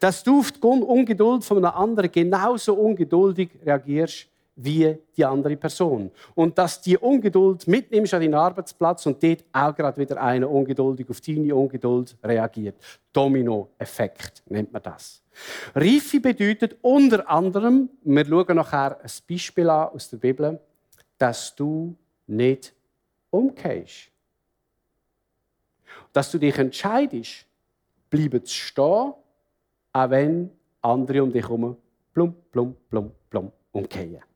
Dass 0.01 0.23
du 0.25 0.41
auf 0.41 0.51
die 0.51 0.61
Ungeduld 0.61 1.45
von 1.45 1.59
einem 1.59 1.75
anderen 1.75 2.11
genauso 2.11 2.75
ungeduldig 2.75 3.51
reagierst 3.65 4.27
wie 4.61 4.99
die 5.17 5.25
andere 5.25 5.57
Person. 5.57 6.11
Und 6.35 6.59
dass 6.59 6.81
die 6.81 6.99
Ungeduld 6.99 7.67
mitnimmst 7.69 8.13
an 8.13 8.21
deinen 8.21 8.35
Arbeitsplatz 8.35 9.07
und 9.07 9.23
dort 9.23 9.45
auch 9.53 9.75
gerade 9.75 10.01
wieder 10.01 10.21
einer 10.21 10.51
ungeduldig 10.51 11.09
auf 11.09 11.21
deine 11.21 11.55
Ungeduld 11.55 12.17
reagiert. 12.23 12.77
Domino-Effekt 13.13 14.43
nennt 14.47 14.73
man 14.73 14.83
das. 14.83 15.23
Reife 15.75 16.21
bedeutet 16.21 16.77
unter 16.83 17.29
anderem, 17.31 17.89
wir 18.03 18.27
schauen 18.27 18.57
nachher 18.57 19.01
ein 19.01 19.11
Beispiel 19.29 19.71
an 19.71 19.89
aus 19.89 20.11
der 20.11 20.17
Bibel, 20.17 20.61
dass 21.17 21.55
du 21.55 21.95
nicht 22.27 22.75
umkehrst. 23.31 24.11
dass 26.13 26.31
du 26.31 26.39
dich 26.39 26.57
entscheidest, 26.59 27.47
bleiben 28.11 28.45
zu 28.45 28.55
stehen, 28.55 29.13
auch 29.93 30.11
wenn 30.11 30.51
andere 30.81 31.23
um 31.23 31.33
dich 31.33 31.43
herum 31.43 31.77
plum, 32.13 32.35
plum, 32.51 32.75
plum, 32.91 33.13
plum 33.31 33.53
umkehren. 33.73 34.28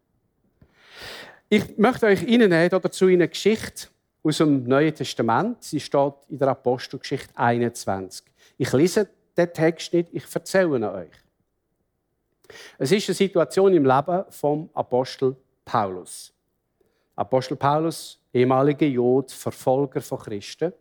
Ich 1.55 1.77
möchte 1.77 2.07
euch 2.07 2.23
Ihnen 2.23 2.51
dazu 2.51 3.09
eine 3.09 3.29
Geschichte 3.29 3.89
aus 4.23 4.39
dem 4.39 4.65
Neuen 4.65 4.95
Testament. 4.95 5.63
Sie 5.63 5.81
steht 5.81 6.15
in 6.31 6.39
der 6.39 6.49
Apostelgeschichte 6.49 7.29
21. 7.37 8.25
Ich 8.57 8.73
lese 8.73 9.07
den 9.37 9.53
Text 9.53 9.93
nicht, 9.93 10.09
ich 10.13 10.25
erzähle 10.35 10.77
ihn 10.77 10.85
euch. 10.85 11.11
Es 12.79 12.91
ist 12.91 13.07
eine 13.07 13.15
Situation 13.15 13.75
im 13.75 13.85
Leben 13.85 14.25
vom 14.31 14.71
Apostel 14.73 15.37
Paulus. 15.63 16.33
Apostel 17.17 17.57
Paulus, 17.57 18.19
ehemaliger 18.33 18.87
Jod, 18.87 19.31
Verfolger 19.31 20.01
von 20.01 20.21
Christen, 20.21 20.73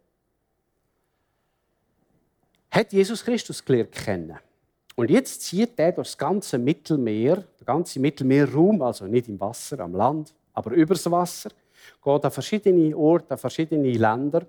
hat 2.69 2.93
Jesus 2.93 3.25
Christus 3.25 3.65
gelernt 3.65 3.91
kennen. 3.91 4.39
Und 4.95 5.09
jetzt 5.09 5.41
zieht 5.41 5.77
er 5.77 5.91
durch 5.91 6.07
das 6.07 6.17
ganze 6.17 6.57
Mittelmeer, 6.57 7.43
der 7.59 7.65
ganze 7.65 7.99
Mittelmeerraum, 7.99 8.81
also 8.81 9.05
nicht 9.05 9.27
im 9.27 9.37
Wasser, 9.37 9.77
am 9.81 9.93
Land, 9.93 10.33
aber 10.53 10.71
übers 10.71 11.09
Wasser, 11.09 11.51
geht 12.03 12.25
an 12.25 12.31
verschiedene 12.31 12.95
Orte, 12.95 13.31
an 13.31 13.37
verschiedene 13.37 13.91
Länder, 13.91 14.45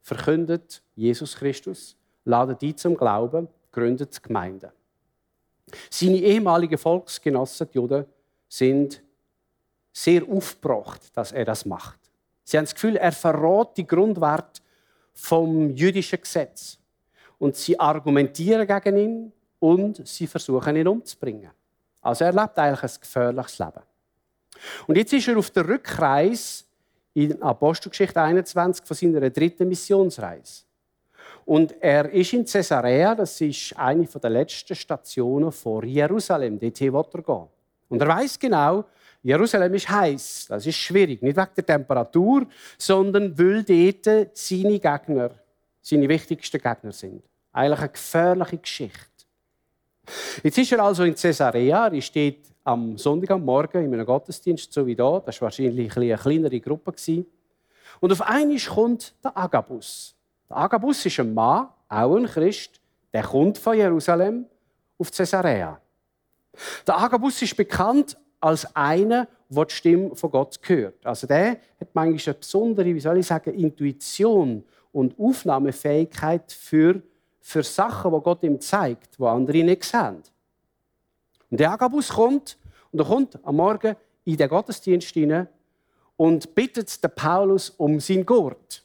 verkündet 0.00 0.82
Jesus 0.94 1.36
Christus, 1.36 1.96
ladet 2.24 2.62
die 2.62 2.74
zum 2.74 2.96
Glauben, 2.96 3.48
gründet 3.72 4.22
Gemeinden. 4.22 4.70
Seine 5.90 6.16
ehemaligen 6.16 6.78
Volksgenossen, 6.78 7.68
die 7.70 7.76
Juden, 7.76 8.04
sind 8.48 9.02
sehr 9.92 10.22
aufgebracht, 10.28 11.16
dass 11.16 11.32
er 11.32 11.44
das 11.44 11.64
macht. 11.64 11.98
Sie 12.44 12.56
haben 12.56 12.64
das 12.64 12.74
Gefühl, 12.74 12.96
er 12.96 13.12
verrät 13.12 13.76
die 13.76 13.86
Grundwerte 13.86 14.60
vom 15.12 15.70
jüdischen 15.70 16.20
Gesetz. 16.20 16.78
Und 17.38 17.56
sie 17.56 17.78
argumentieren 17.78 18.66
gegen 18.66 18.96
ihn 18.96 19.32
und 19.58 20.06
sie 20.06 20.26
versuchen 20.26 20.76
ihn 20.76 20.88
umzubringen. 20.88 21.50
Also 22.00 22.24
er 22.24 22.32
lebt 22.32 22.58
eigentlich 22.58 22.82
ein 22.82 23.00
gefährliches 23.00 23.58
Leben. 23.58 23.82
Und 24.86 24.96
jetzt 24.96 25.12
ist 25.12 25.28
er 25.28 25.38
auf 25.38 25.50
der 25.50 25.68
Rückreise 25.68 26.64
in 27.14 27.42
Apostelgeschichte 27.42 28.20
21 28.20 28.84
von 28.86 28.96
seiner 28.96 29.30
dritten 29.30 29.68
Missionsreise. 29.68 30.62
Und 31.44 31.74
er 31.80 32.08
ist 32.10 32.32
in 32.32 32.44
Caesarea, 32.44 33.14
das 33.14 33.40
ist 33.40 33.76
eine 33.76 34.06
der 34.06 34.30
letzten 34.30 34.74
Stationen 34.74 35.50
vor 35.50 35.84
Jerusalem. 35.84 36.58
Dort 36.58 36.80
will 36.80 36.94
er 36.94 37.22
gehen. 37.22 37.46
Und 37.88 38.00
er 38.00 38.08
weiß 38.08 38.38
genau, 38.38 38.84
Jerusalem 39.22 39.74
ist 39.74 39.88
heiß. 39.88 40.46
Das 40.48 40.66
ist 40.66 40.76
schwierig. 40.76 41.20
Nicht 41.22 41.36
wegen 41.36 41.50
der 41.56 41.66
Temperatur, 41.66 42.46
sondern 42.78 43.36
weil 43.38 43.64
dort 43.64 44.36
seine 44.36 44.78
Gegner, 44.78 45.30
seine 45.82 46.08
wichtigsten 46.08 46.60
Gegner 46.60 46.92
sind. 46.92 47.22
Eigentlich 47.52 47.80
eine 47.80 47.88
gefährliche 47.88 48.58
Geschichte. 48.58 49.00
Jetzt 50.42 50.58
ist 50.58 50.72
er 50.72 50.80
also 50.80 51.04
in 51.04 51.14
Caesarea. 51.14 51.88
Er 51.88 52.00
steht 52.00 52.46
am 52.70 52.96
Sonntag 52.96 53.32
am 53.32 53.44
Morgen 53.44 53.84
in 53.84 53.92
einem 53.92 54.06
Gottesdienst, 54.06 54.72
so 54.72 54.86
wie 54.86 54.94
da. 54.94 55.20
Das 55.26 55.40
war 55.40 55.46
wahrscheinlich 55.46 55.96
eine 55.96 56.16
kleinere 56.16 56.60
Gruppe. 56.60 56.92
Und 57.98 58.12
auf 58.12 58.22
einmal 58.22 58.58
kommt 58.58 59.12
der 59.24 59.36
Agabus. 59.36 60.14
Der 60.48 60.56
Agabus 60.56 61.04
ist 61.04 61.18
ein 61.18 61.34
Mann, 61.34 61.68
auch 61.88 62.16
ein 62.16 62.26
Christ, 62.26 62.80
der 63.12 63.24
kommt 63.24 63.58
von 63.58 63.76
Jerusalem 63.76 64.46
auf 64.98 65.10
Caesarea. 65.10 65.80
Der 66.86 66.96
Agabus 66.96 67.42
ist 67.42 67.56
bekannt 67.56 68.16
als 68.38 68.64
einer, 68.76 69.26
der 69.48 69.64
die 69.64 69.74
Stimme 69.74 70.14
von 70.14 70.30
Gott 70.30 70.60
hört. 70.62 71.04
Also 71.04 71.26
der 71.26 71.58
hat 71.80 71.88
manchmal 71.92 72.22
eine 72.24 72.34
besondere, 72.34 72.94
wie 72.94 73.00
soll 73.00 73.18
ich 73.18 73.26
sagen, 73.26 73.52
Intuition 73.52 74.64
und 74.92 75.18
Aufnahmefähigkeit 75.18 76.52
für, 76.52 77.02
für 77.40 77.64
Sachen, 77.64 78.12
die 78.12 78.20
Gott 78.20 78.44
ihm 78.44 78.60
zeigt, 78.60 79.18
die 79.18 79.24
andere 79.24 79.64
nicht 79.64 79.82
sehen. 79.82 80.22
Und 81.50 81.58
der 81.58 81.72
Agabus 81.72 82.10
kommt 82.10 82.56
und 82.92 82.98
er 82.98 83.04
kommt 83.04 83.38
am 83.44 83.56
Morgen 83.56 83.96
in 84.24 84.36
den 84.36 84.48
Gottesdienst 84.48 85.08
hinein 85.08 85.48
und 86.16 86.54
bittet 86.54 87.02
den 87.02 87.10
Paulus 87.14 87.70
um 87.70 87.98
seinen 88.00 88.26
Gurt. 88.26 88.84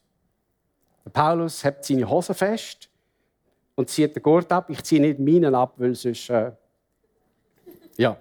Der 1.04 1.10
Paulus 1.12 1.64
hebt 1.64 1.86
seine 1.86 2.10
Hose 2.10 2.34
fest 2.34 2.90
und 3.76 3.90
zieht 3.90 4.16
den 4.16 4.24
Gurt 4.24 4.52
ab. 4.52 4.70
Ich 4.70 4.84
ziehe 4.84 5.02
nicht 5.02 5.20
meinen 5.20 5.54
ab, 5.54 5.74
weil 5.78 5.96
sonst. 5.96 6.30
Äh, 6.30 6.52
ja. 7.98 8.18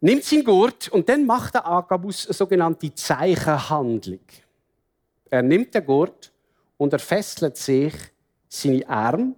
Nimmt 0.00 0.22
seinen 0.22 0.44
Gurt 0.44 0.88
und 0.88 1.08
dann 1.08 1.26
macht 1.26 1.54
der 1.54 1.66
Agabus 1.66 2.26
eine 2.26 2.34
sogenannte 2.34 2.94
Zeichenhandlung. 2.94 4.20
Er 5.30 5.42
nimmt 5.42 5.74
den 5.74 5.84
Gurt 5.84 6.32
und 6.76 6.92
er 6.92 7.00
fesselt 7.00 7.56
sich 7.56 7.94
seine 8.48 8.88
Arme. 8.88 9.34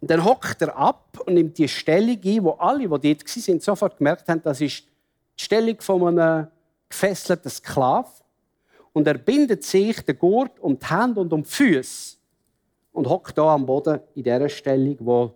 Und 0.00 0.10
dann 0.10 0.24
hockt 0.24 0.62
er 0.62 0.76
ab 0.76 1.18
und 1.26 1.34
nimmt 1.34 1.58
die 1.58 1.68
Stellung 1.68 2.18
ein, 2.24 2.44
wo 2.44 2.50
alle, 2.52 2.88
die 3.00 3.16
dort 3.16 3.48
waren, 3.48 3.60
sofort 3.60 3.98
gemerkt 3.98 4.28
haben, 4.28 4.42
das 4.42 4.60
ist 4.60 4.84
die 5.38 5.44
Stellung 5.44 5.80
von 5.80 6.18
einem 6.18 6.46
gefesselten 6.88 7.50
Sklaven 7.50 8.24
und 8.92 9.06
er 9.06 9.18
bindet 9.18 9.64
sich 9.64 10.00
den 10.02 10.18
Gurt 10.18 10.58
um 10.60 10.78
die 10.78 10.86
Hände 10.86 11.20
und 11.20 11.32
um 11.32 11.42
die 11.42 11.48
Füße 11.48 12.16
und 12.92 13.08
hockt 13.08 13.36
da 13.36 13.54
am 13.54 13.66
Boden 13.66 14.00
in 14.14 14.22
der 14.22 14.48
Stellung, 14.48 14.96
wo 15.00 15.32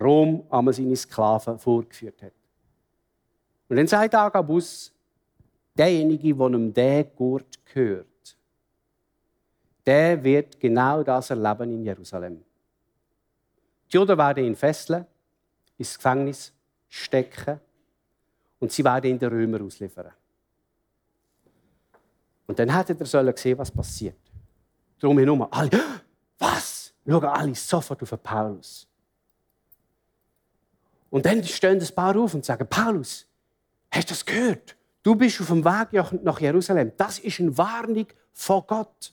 Rom 0.00 0.44
einmal 0.50 0.74
seine 0.74 0.96
Sklaven 0.96 1.58
vorgeführt 1.58 2.22
hat. 2.22 2.32
Und 3.68 3.76
dann 3.76 3.86
sagt 3.86 4.14
Agabus, 4.14 4.92
derjenige, 5.76 6.34
der 6.34 6.48
ihm 6.48 6.72
der 6.72 7.04
Gurt 7.04 7.64
gehört, 7.66 8.06
der 9.86 10.22
wird 10.22 10.58
genau 10.58 11.02
das 11.02 11.30
erleben 11.30 11.70
in 11.70 11.84
Jerusalem. 11.84 12.42
Die 13.92 13.96
Juden 13.96 14.16
werden 14.18 14.44
ihn 14.44 14.56
fesseln, 14.56 15.06
ins 15.78 15.96
Gefängnis 15.96 16.52
stecken 16.88 17.60
und 18.58 18.72
sie 18.72 18.84
werden 18.84 19.10
ihn 19.10 19.18
den 19.18 19.28
Römer 19.28 19.62
ausliefern. 19.62 20.12
Und 22.46 22.58
dann 22.58 22.74
hätte 22.74 22.96
er 22.98 23.06
sollen 23.06 23.36
sehen, 23.36 23.58
was 23.58 23.70
passiert. 23.70 24.18
Darum 24.98 25.18
herum 25.18 25.46
alle, 25.50 25.80
was? 26.38 26.92
Schauen 27.06 27.24
alle 27.24 27.54
sofort 27.54 28.02
auf 28.02 28.22
Paulus. 28.22 28.86
Und 31.10 31.26
dann 31.26 31.44
stehen 31.44 31.80
ein 31.80 31.94
paar 31.94 32.16
auf 32.16 32.34
und 32.34 32.44
sagen, 32.44 32.66
Paulus, 32.68 33.26
hast 33.90 34.10
du 34.10 34.14
das 34.14 34.24
gehört? 34.24 34.76
Du 35.02 35.14
bist 35.14 35.40
auf 35.40 35.48
dem 35.48 35.64
Weg 35.64 36.22
nach 36.22 36.40
Jerusalem. 36.40 36.92
Das 36.96 37.18
ist 37.18 37.38
eine 37.40 37.56
Warnung 37.56 38.06
von 38.32 38.62
Gott. 38.66 39.12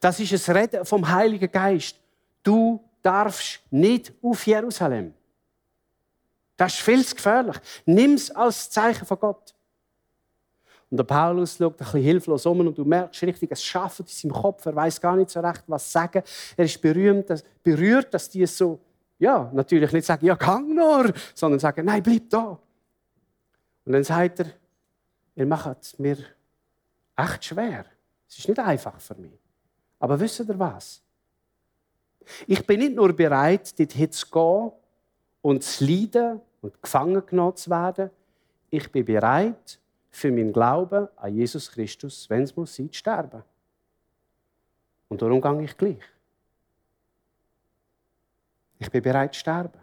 Das 0.00 0.18
ist 0.18 0.48
ein 0.48 0.56
Reden 0.56 0.84
vom 0.84 1.08
Heiligen 1.08 1.52
Geist. 1.52 2.00
Du 2.42 2.82
darfst 3.02 3.60
nicht 3.70 4.12
auf 4.22 4.46
Jerusalem. 4.46 5.14
Das 6.56 6.74
ist 6.74 6.80
viel 6.80 7.04
zu 7.04 7.14
gefährlich. 7.14 7.56
Nimm 7.86 8.14
es 8.14 8.30
als 8.30 8.68
Zeichen 8.68 9.06
von 9.06 9.18
Gott. 9.18 9.54
Und 10.90 10.96
der 10.96 11.04
Paulus 11.04 11.56
schaut 11.56 11.74
ein 11.74 11.76
bisschen 11.76 12.02
hilflos 12.02 12.46
um 12.46 12.60
und 12.60 12.76
du 12.76 12.84
merkst 12.84 13.22
richtig, 13.22 13.50
es 13.52 13.62
schafft 13.62 14.00
in 14.00 14.06
seinem 14.06 14.32
Kopf. 14.32 14.64
Er 14.66 14.74
weiß 14.74 15.00
gar 15.00 15.16
nicht 15.16 15.30
so 15.30 15.40
recht, 15.40 15.62
was 15.66 15.90
sagen. 15.90 16.22
Er 16.56 16.64
ist 16.64 16.80
berühmt, 16.80 17.28
dass, 17.28 17.44
berührt, 17.62 18.12
dass 18.14 18.28
die 18.28 18.46
so, 18.46 18.80
ja, 19.18 19.50
natürlich 19.52 19.92
nicht 19.92 20.06
sagen, 20.06 20.24
ja, 20.24 20.34
gang 20.34 20.74
nur, 20.74 21.12
sondern 21.34 21.60
sagen, 21.60 21.84
nein, 21.84 22.02
bleib 22.02 22.30
da. 22.30 22.58
Und 23.84 23.92
dann 23.92 24.04
sagt 24.04 24.40
er, 24.40 24.46
ihr 25.36 25.46
macht 25.46 25.82
es 25.82 25.98
mir 25.98 26.16
echt 27.16 27.44
schwer. 27.44 27.84
Es 28.28 28.38
ist 28.38 28.48
nicht 28.48 28.58
einfach 28.58 28.98
für 29.00 29.14
mich. 29.14 29.38
Aber 29.98 30.18
wisst 30.18 30.40
ihr 30.40 30.58
was? 30.58 31.02
Ich 32.46 32.66
bin 32.66 32.80
nicht 32.80 32.94
nur 32.94 33.12
bereit, 33.12 33.78
dorthin 33.78 34.12
zu 34.12 34.26
gehen 34.26 34.72
und 35.42 35.62
zu 35.62 35.84
leiden 35.84 36.40
und 36.60 36.82
gefangen 36.82 37.24
genommen 37.24 37.56
zu 37.56 37.70
werden. 37.70 38.10
Ich 38.70 38.90
bin 38.90 39.04
bereit, 39.04 39.78
für 40.10 40.30
meinen 40.30 40.52
Glauben 40.52 41.08
an 41.16 41.34
Jesus 41.34 41.70
Christus, 41.70 42.28
wenn 42.28 42.42
es 42.42 42.54
muss 42.56 42.74
zu 42.74 42.88
sterben. 42.92 43.42
Und 45.08 45.22
darum 45.22 45.40
gehe 45.40 45.64
ich 45.64 45.76
gleich. 45.76 46.02
Ich 48.78 48.90
bin 48.90 49.02
bereit 49.02 49.34
zu 49.34 49.40
sterben. 49.40 49.80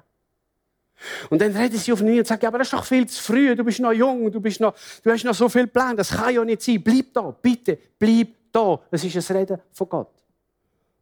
Und 1.30 1.42
dann 1.42 1.56
reden 1.56 1.78
sie 1.78 1.92
auf 1.92 2.02
ihn 2.02 2.20
und 2.20 2.28
sagen, 2.28 2.46
aber 2.46 2.60
das 2.60 2.68
ist 2.68 2.74
doch 2.74 2.86
viel 2.86 3.08
zu 3.08 3.22
früh, 3.22 3.56
du 3.56 3.64
bist 3.64 3.80
noch 3.80 3.92
jung, 3.92 4.32
du, 4.32 4.40
bist 4.40 4.62
noch, 4.62 4.76
du 5.04 5.12
hast 5.12 5.26
noch 5.26 5.34
so 5.34 5.50
viel 5.50 5.68
Plan, 5.68 5.98
das 5.98 6.10
kann 6.10 6.34
ja 6.34 6.44
nicht 6.46 6.62
sein. 6.62 6.82
Bleib 6.82 7.14
da, 7.14 7.32
bitte, 7.32 7.78
bleib 8.00 8.30
da. 8.52 8.80
Das 8.90 9.04
ist 9.04 9.32
ein 9.32 9.38
Reden 9.38 9.60
von 9.72 9.90
Gott. 9.90 10.14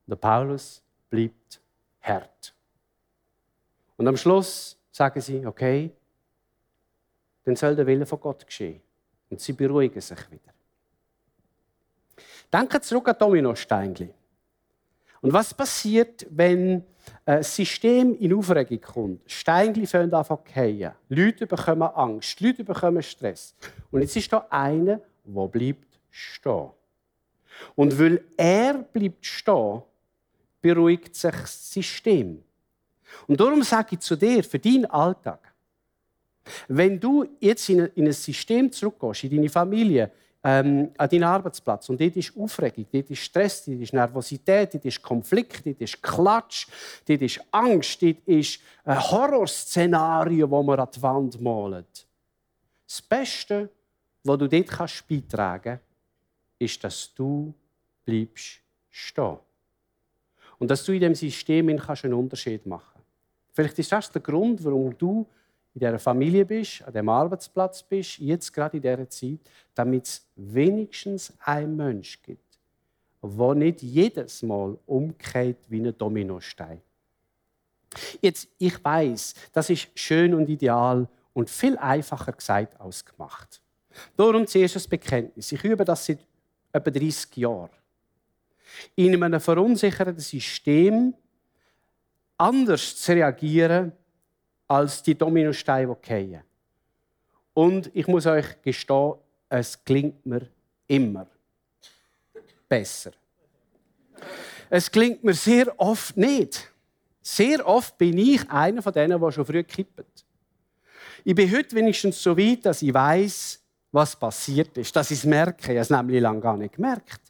Und 0.06 0.12
der 0.12 0.16
Paulus 0.16 0.83
bleibt 1.14 1.62
hart. 2.02 2.56
Und 3.98 4.08
am 4.08 4.18
Schluss 4.18 4.76
sagen 4.92 5.22
sie, 5.22 5.46
okay, 5.46 5.92
dann 7.44 7.56
soll 7.56 7.76
der 7.76 7.86
Wille 7.86 8.08
von 8.08 8.20
Gott 8.20 8.44
geschehen. 8.48 8.82
Und 9.30 9.40
sie 9.40 9.54
beruhigen 9.54 10.02
sich 10.02 10.32
wieder. 10.32 10.52
Denken 12.52 12.82
zurück 12.82 13.10
an 13.10 13.16
Dominosteingli. 13.20 14.12
Und 15.22 15.34
was 15.34 15.54
passiert, 15.54 16.26
wenn 16.32 16.84
ein 17.26 17.44
System 17.44 18.16
in 18.16 18.34
Aufregung 18.34 18.82
kommt? 18.82 19.32
Steingli 19.32 19.86
fangen 19.86 20.12
an 20.14 20.26
zu 20.26 20.40
fallen. 20.52 20.94
Leute 21.10 21.46
bekommen 21.46 21.90
Angst, 21.94 22.42
Leute 22.42 22.64
bekommen 22.64 23.04
Stress. 23.04 23.56
Und 23.92 24.02
jetzt 24.02 24.16
ist 24.16 24.34
da 24.34 24.48
einer, 24.50 25.00
der 25.26 25.48
bleibt 25.48 26.00
stehen. 26.10 26.72
Und 27.76 28.00
weil 28.00 28.24
er 28.36 28.80
bleibt 28.80 29.24
stehen, 29.26 29.84
beruhigt 30.64 31.16
sich 31.16 31.36
das 31.36 31.72
System. 31.72 32.42
Und 33.28 33.40
darum 33.40 33.62
sage 33.62 33.90
ich 33.92 34.00
zu 34.00 34.16
dir, 34.16 34.44
für 34.44 34.58
deinen 34.58 34.86
Alltag, 34.86 35.54
wenn 36.68 37.00
du 37.00 37.26
jetzt 37.40 37.70
in 37.70 37.92
ein 37.96 38.12
System 38.14 38.72
zurückgehst, 38.72 39.26
in 39.26 39.36
deine 39.36 39.50
Familie, 39.50 40.12
ähm, 40.44 40.92
an 40.98 41.10
deinen 41.10 41.24
Arbeitsplatz, 41.24 41.90
und 41.90 42.02
dort 42.02 42.16
ist 42.16 42.36
Aufregung, 42.38 42.86
dort 42.92 43.10
ist 43.10 43.20
Stress, 43.20 43.66
dort 43.66 43.82
ist 43.82 43.94
Nervosität, 43.94 44.74
dort 44.74 44.86
ist 44.86 45.02
Konflikt, 45.02 45.66
dort 45.66 45.82
ist 45.82 46.02
Klatsch, 46.02 46.68
dort 47.06 47.22
ist 47.22 47.40
Angst, 47.52 48.02
dort 48.02 48.18
ist 48.26 48.60
ein 48.84 49.12
Horrorszenario, 49.12 50.48
das 50.48 50.66
man 50.66 50.80
an 50.80 50.90
die 50.94 51.02
Wand 51.02 51.42
malen. 51.42 51.86
Das 52.88 53.02
Beste, 53.02 53.70
was 54.24 54.38
du 54.38 54.48
dort 54.48 55.08
beitragen 55.08 55.64
kannst, 55.64 55.84
ist, 56.60 56.84
dass 56.84 57.14
du 57.14 57.54
bleibst 58.06 58.60
stehen. 58.90 59.38
Und 60.64 60.70
dass 60.70 60.86
du 60.86 60.94
in 60.94 61.02
diesem 61.02 61.14
System 61.16 61.68
einen 61.68 62.14
Unterschied 62.14 62.66
machen 62.66 62.86
kannst. 62.94 63.10
Vielleicht 63.52 63.80
ist 63.80 63.92
das 63.92 64.10
der 64.10 64.22
Grund, 64.22 64.64
warum 64.64 64.98
du 64.98 65.28
in 65.74 65.80
dieser 65.82 66.00
Familie 66.00 66.46
bist, 66.46 66.84
an 66.84 66.94
dem 66.94 67.10
Arbeitsplatz 67.10 67.84
bist, 67.84 68.20
jetzt 68.20 68.54
gerade 68.54 68.78
in 68.78 68.82
dieser 68.82 69.10
Zeit, 69.10 69.40
damit 69.76 70.06
es 70.06 70.26
wenigstens 70.38 71.34
einen 71.40 71.76
Mensch 71.76 72.22
gibt, 72.22 72.58
der 73.22 73.56
nicht 73.56 73.82
jedes 73.82 74.42
Mal 74.42 74.78
umkehrt 74.86 75.58
wie 75.68 75.82
ein 75.82 75.98
Dominostein. 75.98 76.82
Jetzt, 78.22 78.48
ich 78.58 78.82
weiß, 78.82 79.34
das 79.52 79.70
ist 79.70 79.90
schön 79.96 80.34
und 80.34 80.48
ideal 80.48 81.10
und 81.34 81.50
viel 81.50 81.78
einfacher 81.78 82.32
gesagt 82.32 82.80
als 82.80 83.04
gemacht. 83.04 83.60
Darum 84.16 84.48
zuerst 84.48 84.78
das 84.78 84.88
Bekenntnis. 84.88 85.52
Ich 85.52 85.62
übe 85.66 85.84
das 85.84 86.06
seit 86.06 86.20
etwa 86.72 86.90
30 86.90 87.36
Jahren. 87.36 87.83
In 88.96 89.22
einem 89.24 89.40
verunsicherten 89.40 90.20
System 90.20 91.14
anders 92.38 92.96
zu 92.98 93.14
reagieren, 93.14 93.92
als 94.68 95.04
die 95.04 95.16
Dominosteine, 95.16 95.96
die 95.96 96.08
fallen. 96.08 96.42
Und 97.54 97.92
ich 97.94 98.08
muss 98.08 98.26
euch 98.26 98.62
gestehen, 98.62 99.14
es 99.50 99.84
klingt 99.84 100.26
mir 100.26 100.48
immer 100.88 101.28
besser. 102.68 103.12
Es 104.70 104.90
klingt 104.90 105.24
mir 105.24 105.34
sehr 105.36 105.80
oft 105.80 106.18
nicht. 106.18 106.72
Sehr 107.22 107.66
oft 107.68 107.98
bin 107.98 108.18
ich 108.18 108.50
einer 108.50 108.82
von 108.82 108.92
denen, 108.92 109.22
der 109.22 109.32
schon 109.32 109.46
früh 109.46 109.64
kippt. 109.64 110.26
Ich 111.24 111.36
bin 111.36 111.56
heute 111.56 111.76
wenigstens 111.76 112.22
so 112.22 112.36
weit, 112.38 112.66
dass 112.66 112.82
ich 112.82 112.94
weiß, 112.94 113.62
was 113.92 114.16
passiert 114.16 114.76
ist, 114.78 114.96
dass 114.96 115.12
ich 115.12 115.20
es 115.20 115.26
merke. 115.26 115.62
Ich 115.62 115.70
habe 115.70 115.80
es 115.80 115.90
nämlich 115.90 116.20
lange 116.20 116.42
gar 116.42 116.58
nicht 116.58 116.76
gemerkt. 116.76 117.22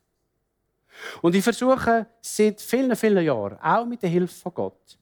Und 1.21 1.35
ich 1.35 1.43
versuche 1.43 2.07
seit 2.21 2.61
vielen, 2.61 2.95
vielen 2.95 3.23
Jahren, 3.23 3.57
auch 3.59 3.85
mit 3.85 4.01
der 4.01 4.09
Hilfe 4.09 4.33
von 4.33 4.53
Gott, 4.53 4.97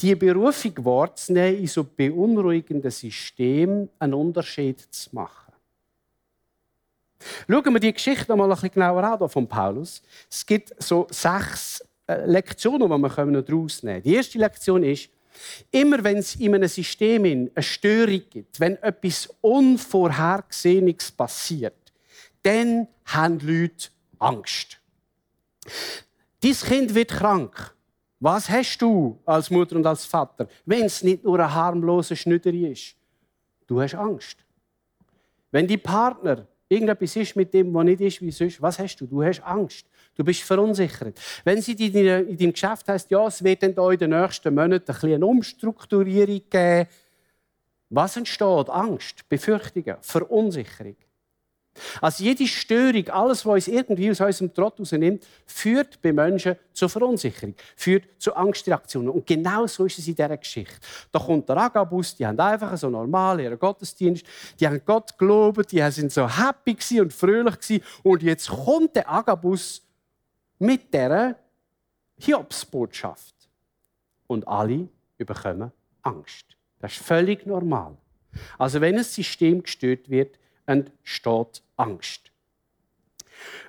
die 0.00 0.14
Berufung 0.14 0.72
wahrzunehmen, 0.84 1.60
in 1.60 1.66
so 1.66 1.84
beunruhigenden 1.84 2.90
System 2.90 3.88
einen 3.98 4.14
Unterschied 4.14 4.80
zu 4.80 5.14
machen. 5.14 5.52
Schauen 7.48 7.72
wir 7.72 7.80
die 7.80 7.92
Geschichte 7.92 8.26
noch 8.28 8.36
mal 8.36 8.44
ein 8.44 8.50
bisschen 8.50 8.70
genauer 8.72 9.04
an 9.04 9.28
von 9.28 9.48
Paulus. 9.48 10.02
Es 10.30 10.44
gibt 10.44 10.74
so 10.82 11.06
sechs 11.10 11.82
äh, 12.06 12.26
Lektionen, 12.26 12.88
die 12.88 12.98
wir 12.98 13.42
daraus 13.42 13.82
nehmen 13.82 13.94
können. 13.94 14.02
Die 14.02 14.14
erste 14.14 14.38
Lektion 14.38 14.82
ist, 14.82 15.08
immer 15.70 16.02
wenn 16.02 16.18
es 16.18 16.36
in 16.36 16.54
einem 16.54 16.68
System 16.68 17.24
eine 17.24 17.62
Störung 17.62 18.22
gibt, 18.30 18.60
wenn 18.60 18.76
etwas 18.82 19.28
Unvorhergesehenes 19.40 21.10
passiert, 21.12 21.74
dann 22.42 22.86
haben 23.06 23.38
Leute 23.40 23.88
Angst. 24.18 24.78
Dies 26.42 26.62
Kind 26.62 26.94
wird 26.94 27.10
krank. 27.10 27.74
Was 28.20 28.48
hast 28.48 28.78
du 28.78 29.20
als 29.26 29.50
Mutter 29.50 29.76
und 29.76 29.86
als 29.86 30.06
Vater, 30.06 30.48
wenn 30.64 30.84
es 30.84 31.02
nicht 31.02 31.22
nur 31.22 31.38
ein 31.38 31.52
harmloser 31.52 32.16
Schnüderi 32.16 32.72
ist? 32.72 32.96
Du 33.66 33.80
hast 33.80 33.94
Angst. 33.94 34.38
Wenn 35.50 35.66
die 35.66 35.76
Partner 35.76 36.46
irgendetwas 36.68 37.16
ist 37.16 37.36
mit 37.36 37.52
dem, 37.52 37.72
was 37.74 37.84
nicht 37.84 38.00
ist 38.00 38.22
wie 38.22 38.30
sonst, 38.30 38.60
was 38.60 38.78
hast 38.78 38.96
du? 38.96 39.06
Du 39.06 39.22
hast 39.22 39.42
Angst. 39.42 39.86
Du 40.14 40.24
bist 40.24 40.42
verunsichert. 40.42 41.20
Wenn 41.44 41.60
sie 41.60 41.72
in 41.72 41.92
deinem 42.38 42.52
Geschäft 42.52 42.88
heißt, 42.88 43.10
ja, 43.10 43.26
es 43.26 43.44
wird 43.44 43.62
dann 43.62 43.74
in 43.74 43.98
den 43.98 44.10
nächsten 44.10 44.54
Monaten 44.54 44.90
ein 44.90 45.12
eine 45.12 45.26
Umstrukturierung 45.26 46.40
geben, 46.48 46.88
was 47.90 48.16
entsteht? 48.16 48.68
Angst, 48.68 49.28
Befürchtungen, 49.28 49.96
Verunsicherung. 50.00 50.96
Also 52.00 52.24
jede 52.24 52.46
Störung, 52.46 53.08
alles, 53.08 53.44
was 53.44 53.54
uns 53.54 53.68
irgendwie 53.68 54.10
aus 54.10 54.20
unserem 54.20 54.52
Trott 54.54 54.78
rausnimmt, 54.80 55.26
führt 55.46 56.00
bei 56.02 56.12
Menschen 56.12 56.56
zur 56.72 56.88
Verunsicherung, 56.88 57.54
führt 57.76 58.04
zu 58.18 58.34
Angstreaktionen. 58.34 59.10
Und 59.10 59.26
genau 59.26 59.66
so 59.66 59.86
ist 59.86 59.98
es 59.98 60.08
in 60.08 60.14
dieser 60.14 60.36
Geschichte. 60.36 60.76
Da 61.12 61.18
kommt 61.18 61.48
der 61.48 61.56
Agabus, 61.56 62.16
die 62.16 62.26
haben 62.26 62.38
einfach 62.38 62.76
so 62.76 62.90
normal 62.90 63.40
ihren 63.40 63.58
Gottesdienst, 63.58 64.24
die 64.58 64.66
haben 64.66 64.80
Gott 64.84 65.16
gelobt, 65.18 65.72
die 65.72 65.90
sind 65.90 66.12
so 66.12 66.28
happy 66.28 67.00
und 67.00 67.12
fröhlich 67.12 67.82
Und 68.02 68.22
jetzt 68.22 68.48
kommt 68.48 68.96
der 68.96 69.10
Agabus 69.10 69.82
mit 70.58 70.92
dieser 70.92 71.36
Hiobsbotschaft. 72.18 73.34
Und 74.26 74.46
alle 74.48 74.88
bekommen 75.18 75.70
Angst. 76.02 76.56
Das 76.80 76.92
ist 76.92 77.02
völlig 77.02 77.46
normal. 77.46 77.96
Also 78.58 78.80
wenn 78.80 78.96
ein 78.96 79.04
System 79.04 79.62
gestört 79.62 80.10
wird, 80.10 80.38
entsteht 80.66 81.62
Angst. 81.76 82.30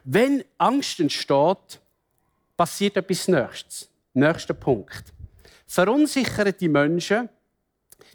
Wenn 0.03 0.43
Angst 0.57 0.99
entsteht, 0.99 1.79
passiert 2.55 2.97
etwas 2.97 3.27
Nächstes. 3.27 3.89
Nächster 4.13 4.53
Punkt. 4.53 5.13
Verunsicherte 5.67 6.69
Menschen, 6.69 7.29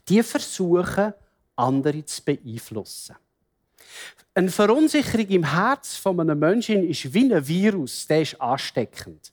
die 0.09 0.23
versuchen, 0.23 1.13
andere 1.55 2.05
zu 2.05 2.25
beeinflussen. 2.25 3.17
Eine 4.35 4.51
Verunsicherung 4.51 5.29
im 5.29 5.45
Herz 5.45 5.97
von 5.97 6.17
Menschen 6.17 6.89
ist 6.89 7.13
wie 7.13 7.33
ein 7.33 7.47
Virus, 7.47 8.07
der 8.07 8.23
ist 8.23 8.41
ansteckend. 8.41 9.33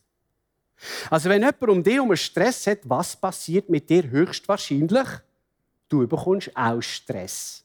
Also 1.08 1.28
wenn 1.28 1.42
jemand 1.42 1.62
um 1.62 1.82
dich 1.82 2.00
um 2.00 2.14
Stress 2.16 2.66
hat, 2.66 2.80
was 2.84 3.16
passiert 3.16 3.68
mit 3.68 3.88
dir 3.88 4.08
höchstwahrscheinlich? 4.08 5.08
Du 5.88 6.06
bekommst 6.06 6.54
auch 6.54 6.80
Stress. 6.80 7.64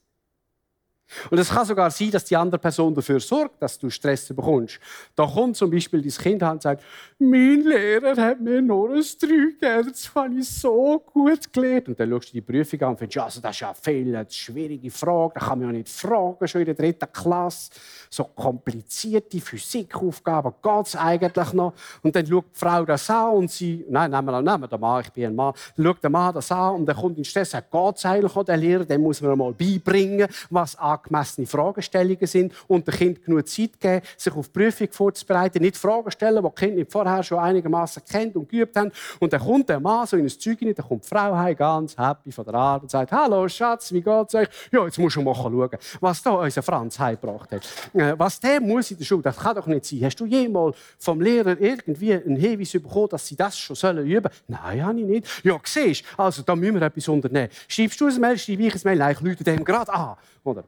Und 1.30 1.38
es 1.38 1.49
kann 1.49 1.65
sogar 1.65 1.91
sein, 1.91 2.12
dass 2.12 2.25
die 2.25 2.36
andere 2.36 2.60
Person 2.60 2.93
dafür 2.93 3.19
sorgt, 3.19 3.62
dass 3.62 3.78
du 3.78 3.89
Stress 3.89 4.28
bekommst. 4.28 4.80
Da 5.15 5.25
kommt 5.25 5.58
zum 5.58 5.69
Beispiel 5.69 6.01
dein 6.01 6.12
Kind 6.12 6.43
und 6.43 6.62
sagt, 6.62 6.84
mein 7.19 7.62
Lehrer 7.62 8.15
hat 8.21 8.41
mir 8.41 8.62
nur 8.62 8.89
ein 8.89 9.01
3 9.01 9.28
gegeben, 9.28 9.89
das 9.89 10.13
habe 10.13 10.36
ich 10.36 10.49
so 10.49 11.04
gut 11.13 11.51
gelernt. 11.54 11.88
Und 11.88 11.99
dann 11.99 12.10
schaust 12.10 12.30
du 12.30 12.34
die 12.34 12.41
Prüfung 12.41 12.82
an 12.82 12.89
und 12.89 12.99
findest, 12.99 13.17
also 13.19 13.41
das 13.41 13.51
ist 13.51 13.60
ja 13.62 13.73
viel 13.73 14.15
eine 14.15 14.30
schwierige 14.30 14.91
Frage, 14.91 15.34
da 15.36 15.45
kann 15.45 15.60
man 15.60 15.69
ja 15.69 15.73
nicht 15.73 15.89
fragen, 15.89 16.47
schon 16.47 16.62
in 16.62 16.65
der 16.65 16.75
dritten 16.75 17.12
Klasse. 17.12 17.71
So 18.10 18.25
komplizierte 18.25 19.39
Physikaufgaben, 19.39 20.54
geht 20.62 20.88
es 20.88 20.95
eigentlich 20.95 21.54
noch? 21.54 21.73
Und 22.01 22.15
dann 22.15 22.25
schaut 22.25 22.45
die 22.54 22.60
Frau 22.60 22.86
das 22.86 23.10
an 23.10 23.32
und 23.32 23.51
sie, 23.51 23.86
nein, 23.89 24.12
nehmen 24.12 24.25
wir, 24.25 24.41
nehmen 24.41 24.62
wir 24.62 24.67
den 24.67 24.80
Mann, 24.80 25.01
ich 25.01 25.12
bin 25.12 25.25
ein 25.25 25.36
Mann, 25.36 25.54
schaut 25.78 26.04
der 26.04 26.10
Mann 26.10 26.34
das 26.34 26.51
an 26.51 26.75
und 26.75 26.86
dann 26.86 26.95
kommt 26.95 27.17
in 27.17 27.25
Stress, 27.25 27.51
geht 27.51 27.95
es 27.95 28.06
eigentlich 28.06 28.36
auch, 28.36 28.43
der 28.43 28.58
Lehrer, 28.58 28.86
dem 28.86 29.01
muss 29.01 29.21
man 29.21 29.38
mal 29.38 29.54
beibringen, 29.54 30.28
was 30.49 30.78
angemessene 31.06 31.48
Fragestellungen 31.48 32.28
sind 32.28 32.54
und 32.68 32.88
dem 32.88 32.94
Kind 32.94 33.24
genug 33.24 33.48
Zeit 33.48 33.80
geben, 33.80 34.02
sich 34.18 34.34
auf 34.34 34.48
die 34.48 34.60
Prüfung 34.60 34.88
vorzubereiten. 34.91 35.62
Nicht 35.62 35.78
Fragen 35.78 36.12
stellen, 36.12 36.44
die 36.44 36.50
die 36.50 36.56
Kinder 36.56 36.76
nicht 36.76 36.91
vorher 36.91 37.24
schon 37.24 37.39
einigermaßen 37.39 38.04
kennt 38.10 38.36
und 38.36 38.50
geübt 38.50 38.76
haben. 38.76 38.91
Und 39.20 39.34
dann 39.34 39.41
kommt 39.41 39.70
der 39.70 39.80
Mann 39.80 40.08
so 40.08 40.18
in 40.18 40.26
ein 40.26 40.30
Zeug 40.30 40.62
rein, 40.62 40.74
dann 40.76 40.88
kommt 40.88 41.04
die 41.04 41.08
Frau 41.08 41.36
heim, 41.36 41.56
ganz 41.56 41.98
happy 41.98 42.32
von 42.32 42.46
der 42.46 42.56
Arbeit 42.56 42.84
und 42.84 42.91
sagt, 42.91 43.12
«Hallo 43.12 43.48
Schatz, 43.48 43.91
wie 43.91 44.02
geht's 44.02 44.36
euch?» 44.36 44.48
«Ja, 44.72 44.86
jetzt 44.86 44.98
musst 44.98 45.15
du 45.15 45.22
mal 45.22 45.36
schauen, 45.36 45.70
was 46.00 46.22
da 46.22 46.32
unser 46.32 46.63
Franz 46.63 47.00
heimgebracht 47.00 47.52
hat. 47.52 47.63
Äh, 47.94 48.18
was 48.18 48.39
der 48.39 48.62
muss 48.62 48.91
in 48.91 48.98
der 48.98 49.06
Schule, 49.06 49.22
das 49.22 49.38
kann 49.38 49.56
doch 49.56 49.68
nicht 49.68 49.86
sein. 49.86 50.04
Hast 50.04 50.20
du 50.20 50.26
jemals 50.26 50.76
vom 51.00 51.22
Lehrer 51.22 51.60
irgendwie 51.60 52.13
einen 52.13 52.36
Hinweis 52.36 52.72
bekommen, 52.72 53.10
dass 53.10 53.28
sie 53.28 53.36
das 53.36 53.58
schon 53.58 53.98
üben 54.00 54.24
sollen?» 54.24 54.30
«Nein, 54.48 54.86
habe 54.86 55.00
ich 55.00 55.06
nicht.» 55.06 55.28
«Ja, 55.44 55.60
siehst 55.63 56.04
also 56.18 56.41
da 56.41 56.56
müssen 56.56 56.76
wir 56.76 56.82
etwas 56.82 57.08
unternehmen. 57.08 57.50
Schreibst 57.68 58.00
du 58.00 58.08
ein 58.08 58.20
Mail, 58.20 58.38
schreibe 58.38 58.63
ich 58.63 58.76
ein 58.76 58.98
Mail, 58.98 59.12
ich 59.12 59.22
rufe 59.22 59.44
dem 59.44 59.63
gerade 59.63 59.94
an.» 59.94 60.15
Oder? 60.46 60.63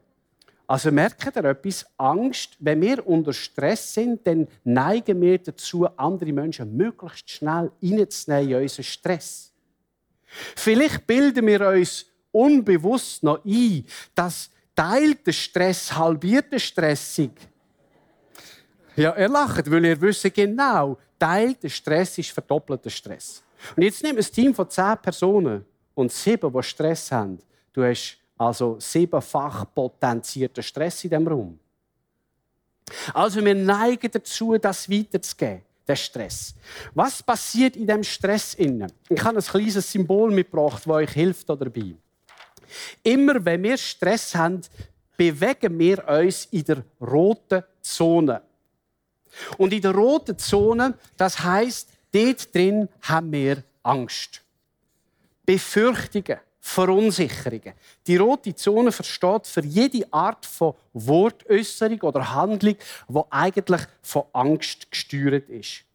Also 0.67 0.91
merkt 0.91 1.25
ihr 1.35 1.45
etwas? 1.45 1.85
Angst, 1.97 2.57
wenn 2.59 2.81
wir 2.81 3.07
unter 3.07 3.31
Stress 3.31 3.93
sind, 3.93 4.27
dann 4.27 4.47
neigen 4.65 5.21
wir 5.21 5.37
dazu, 5.37 5.87
andere 5.95 6.33
Menschen 6.33 6.75
möglichst 6.75 7.29
schnell 7.29 7.71
in 7.79 7.99
unseren 7.99 8.83
Stress. 8.83 9.53
Vielleicht 10.57 11.07
bilden 11.07 11.47
wir 11.47 11.69
uns 11.69 12.05
unbewusst 12.31 13.23
noch 13.23 13.43
ein, 13.45 13.85
dass 14.13 14.49
teilter 14.75 15.31
Stress 15.31 15.95
halbierter 15.95 16.59
Stressig. 16.59 17.31
Ja, 18.97 19.15
ihr 19.17 19.29
lacht, 19.29 19.71
weil 19.71 19.85
ihr 19.85 20.01
wisst 20.01 20.33
genau, 20.33 20.97
teilter 21.17 21.69
Stress 21.69 22.17
ist 22.17 22.31
verdoppelter 22.31 22.89
Stress. 22.89 23.41
Und 23.75 23.83
jetzt 23.83 24.03
nehmen 24.03 24.17
wir 24.17 24.25
ein 24.25 24.31
Team 24.31 24.53
von 24.53 24.69
zehn 24.69 24.97
Personen 25.01 25.65
und 25.95 26.11
sieben, 26.11 26.51
die 26.51 26.63
Stress 26.63 27.11
haben. 27.11 27.39
Du 27.71 27.83
hast 27.83 28.17
also 28.37 28.79
siebenfach 28.79 29.65
potenzierter 29.73 30.61
Stress 30.61 31.03
in 31.03 31.09
diesem 31.09 31.27
Raum. 31.27 31.59
Also 33.13 33.43
wir 33.43 33.55
neigen 33.55 34.09
dazu, 34.11 34.57
das 34.57 34.89
weiterzugeben, 34.89 35.61
der 35.87 35.95
Stress. 35.95 36.55
Was 36.93 37.21
passiert 37.21 37.75
in 37.75 37.87
dem 37.87 38.03
Stress 38.03 38.53
innen? 38.53 38.91
Ich 39.09 39.23
habe 39.23 39.37
ein 39.37 39.43
kleines 39.43 39.91
Symbol 39.91 40.31
mitgebracht, 40.31 40.83
das 40.85 40.87
euch 40.87 41.11
hilft 41.11 41.49
dabei. 41.49 41.95
Immer 43.03 43.43
wenn 43.43 43.63
wir 43.63 43.77
Stress 43.77 44.35
haben, 44.35 44.61
bewegen 45.15 45.77
wir 45.79 46.07
uns 46.07 46.45
in 46.51 46.63
der 46.63 46.83
roten 47.01 47.63
Zone. 47.81 48.41
Und 49.57 49.73
in 49.73 49.81
der 49.81 49.93
roten 49.93 50.37
Zone, 50.37 50.93
das 51.15 51.39
heißt, 51.39 51.89
dort 52.11 52.53
drin 52.53 52.87
haben 53.01 53.31
wir 53.31 53.63
Angst, 53.83 54.41
Befürchtungen, 55.45 56.39
Verunsicherungen. 56.67 57.73
Die 58.05 58.17
rote 58.17 58.53
Zone 58.53 58.91
versteht 58.91 59.47
für 59.47 59.63
jede 59.63 60.05
Art 60.11 60.45
von 60.45 60.73
Wortäußerung 60.93 62.01
oder 62.01 62.33
Handlung, 62.35 62.75
die 63.07 63.21
eigentlich 63.29 63.81
von 64.01 64.23
Angst 64.33 64.91
gesteuert 64.91 65.49
ist. 65.49 65.85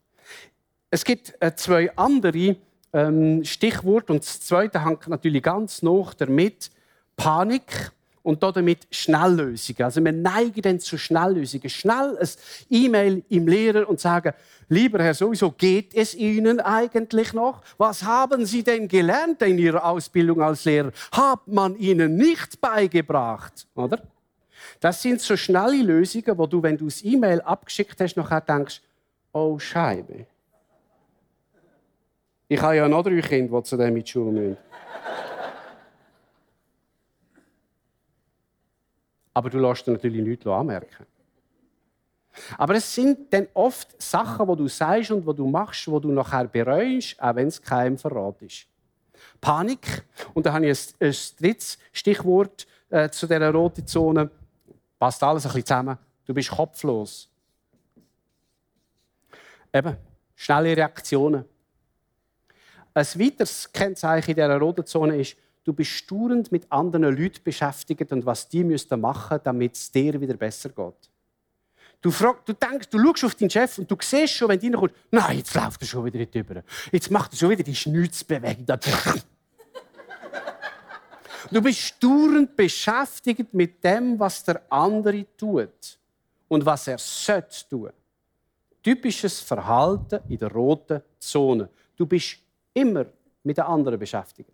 Es 0.89 1.05
gibt 1.05 1.35
äh, 1.39 1.55
zwei 1.55 1.95
andere 1.95 2.55
ähm, 2.91 3.45
Stichworte 3.45 4.13
und 4.13 4.23
das 4.23 4.41
zweite 4.41 4.83
hängt 4.83 5.07
natürlich 5.07 5.43
ganz 5.43 5.83
noch 5.83 6.15
damit 6.15 6.71
Panik 7.15 7.91
und 8.23 8.41
damit 8.41 8.87
Schnelllösungen. 8.89 9.83
Also 9.83 10.03
wir 10.03 10.13
neigen 10.13 10.61
dann 10.61 10.79
zu 10.79 10.97
Schnelllösungen. 10.97 11.69
Schnell 11.69 12.17
ein 12.17 12.29
E-Mail 12.69 13.23
im 13.29 13.47
Lehrer 13.47 13.87
und 13.87 13.99
sagen, 13.99 14.33
lieber 14.69 15.03
Herr, 15.03 15.13
sowieso 15.13 15.51
geht 15.51 15.93
es 15.93 16.15
Ihnen 16.15 16.61
eigentlich 16.61 17.33
noch? 17.33 17.61
Was 17.77 18.03
haben 18.03 18.45
Sie 18.45 18.63
denn 18.63 18.87
gelernt 18.87 19.41
in 19.41 19.59
Ihrer 19.59 19.83
Ausbildung 19.83 20.41
als 20.41 20.63
Lehrer? 20.63 20.91
Hat 21.11 21.47
man 21.47 21.75
Ihnen 21.77 22.15
nicht 22.15 22.59
beigebracht, 22.61 23.67
oder? 23.75 23.99
Das 24.79 25.01
sind 25.01 25.19
so 25.19 25.35
schnelle 25.35 25.83
Lösungen, 25.83 26.37
wo 26.37 26.47
du, 26.47 26.63
wenn 26.63 26.77
du 26.77 26.85
das 26.85 27.03
E-Mail 27.03 27.41
abgeschickt 27.41 27.99
hast, 27.99 28.15
nachher 28.15 28.41
denkst, 28.41 28.81
oh 29.33 29.59
Scheibe. 29.59 30.25
Ich 32.47 32.61
habe 32.61 32.77
ja 32.77 32.87
noch 32.87 33.03
drei 33.03 33.19
Kinder, 33.21 33.57
die 33.57 33.63
zu 33.63 33.75
dem 33.77 33.97
in 33.97 34.03
die 34.03 34.09
Schule 34.09 34.31
müssen. 34.31 34.57
Aber 39.33 39.49
du 39.49 39.57
lässt 39.59 39.87
dir 39.87 39.91
natürlich 39.91 40.21
nichts 40.21 40.45
anmerken. 40.45 41.05
Aber 42.57 42.75
es 42.75 42.93
sind 42.93 43.31
dann 43.31 43.47
oft 43.53 44.01
Sachen, 44.01 44.47
die 44.47 44.55
du 44.55 44.67
sagst 44.67 45.11
und 45.11 45.27
die 45.27 45.35
du 45.35 45.47
machst, 45.47 45.85
die 45.85 46.01
du 46.01 46.11
nachher 46.11 46.47
bereust, 46.47 47.21
auch 47.21 47.35
wenn 47.35 47.47
es 47.47 47.61
keinem 47.61 47.97
Verrat 47.97 48.41
ist. 48.41 48.65
Panik. 49.39 50.05
Und 50.33 50.45
da 50.45 50.53
habe 50.53 50.67
ich 50.67 50.95
ein, 50.99 51.07
ein 51.07 51.15
drittes 51.39 51.77
Stichwort 51.91 52.65
äh, 52.89 53.09
zu 53.09 53.27
dieser 53.27 53.51
roten 53.51 53.85
Zone. 53.85 54.29
Passt 54.97 55.21
alles 55.23 55.45
ein 55.45 55.49
bisschen 55.49 55.65
zusammen. 55.65 55.97
Du 56.25 56.33
bist 56.33 56.49
kopflos. 56.49 57.29
Eben, 59.71 59.97
schnelle 60.35 60.77
Reaktionen. 60.77 61.45
Ein 62.93 63.05
weiteres 63.05 63.71
Kennzeichen 63.71 64.31
in 64.31 64.35
dieser 64.35 64.57
roten 64.57 64.85
Zone 64.85 65.17
ist, 65.17 65.35
du 65.63 65.73
bist 65.73 65.91
staunend 65.91 66.51
mit 66.51 66.71
anderen 66.71 67.15
Leuten 67.15 67.43
beschäftigt 67.43 68.11
und 68.11 68.25
was 68.25 68.47
die 68.47 68.63
müssten 68.63 68.99
machen, 68.99 69.39
damit 69.43 69.75
es 69.75 69.91
dir 69.91 70.19
wieder 70.19 70.35
besser 70.35 70.69
geht. 70.69 71.09
Du, 72.01 72.11
frag, 72.11 72.45
du 72.45 72.53
denkst, 72.53 72.89
du 72.89 72.99
schaust 72.99 73.23
auf 73.23 73.35
deinen 73.35 73.49
Chef 73.49 73.77
und 73.77 73.89
du 73.89 73.95
siehst 74.01 74.33
schon, 74.33 74.49
wenn 74.49 74.59
du 74.59 74.67
reinkommst, 74.67 74.95
nein, 75.09 75.37
jetzt 75.37 75.55
läuft 75.55 75.81
er 75.81 75.87
schon 75.87 76.03
wieder 76.05 76.17
nicht 76.17 76.35
über. 76.35 76.61
Jetzt 76.91 77.09
macht 77.09 77.31
er 77.31 77.37
schon 77.37 77.49
wieder 77.49 77.63
die 77.63 77.75
Schnitzbewegung. 77.75 78.65
Du 81.51 81.61
bist 81.61 81.79
staunend 81.79 82.55
beschäftigt 82.55 83.53
mit 83.53 83.83
dem, 83.83 84.19
was 84.19 84.43
der 84.43 84.61
andere 84.69 85.25
tut 85.37 85.97
und 86.47 86.65
was 86.65 86.87
er 86.87 86.97
sollte 86.97 87.69
tun. 87.69 87.91
Typisches 88.81 89.39
Verhalten 89.39 90.19
in 90.27 90.37
der 90.37 90.51
roten 90.51 91.01
Zone. 91.19 91.69
Du 91.95 92.05
bist 92.05 92.37
immer 92.73 93.05
mit 93.43 93.57
den 93.57 93.63
anderen 93.63 93.97
beschäftigt. 93.97 94.52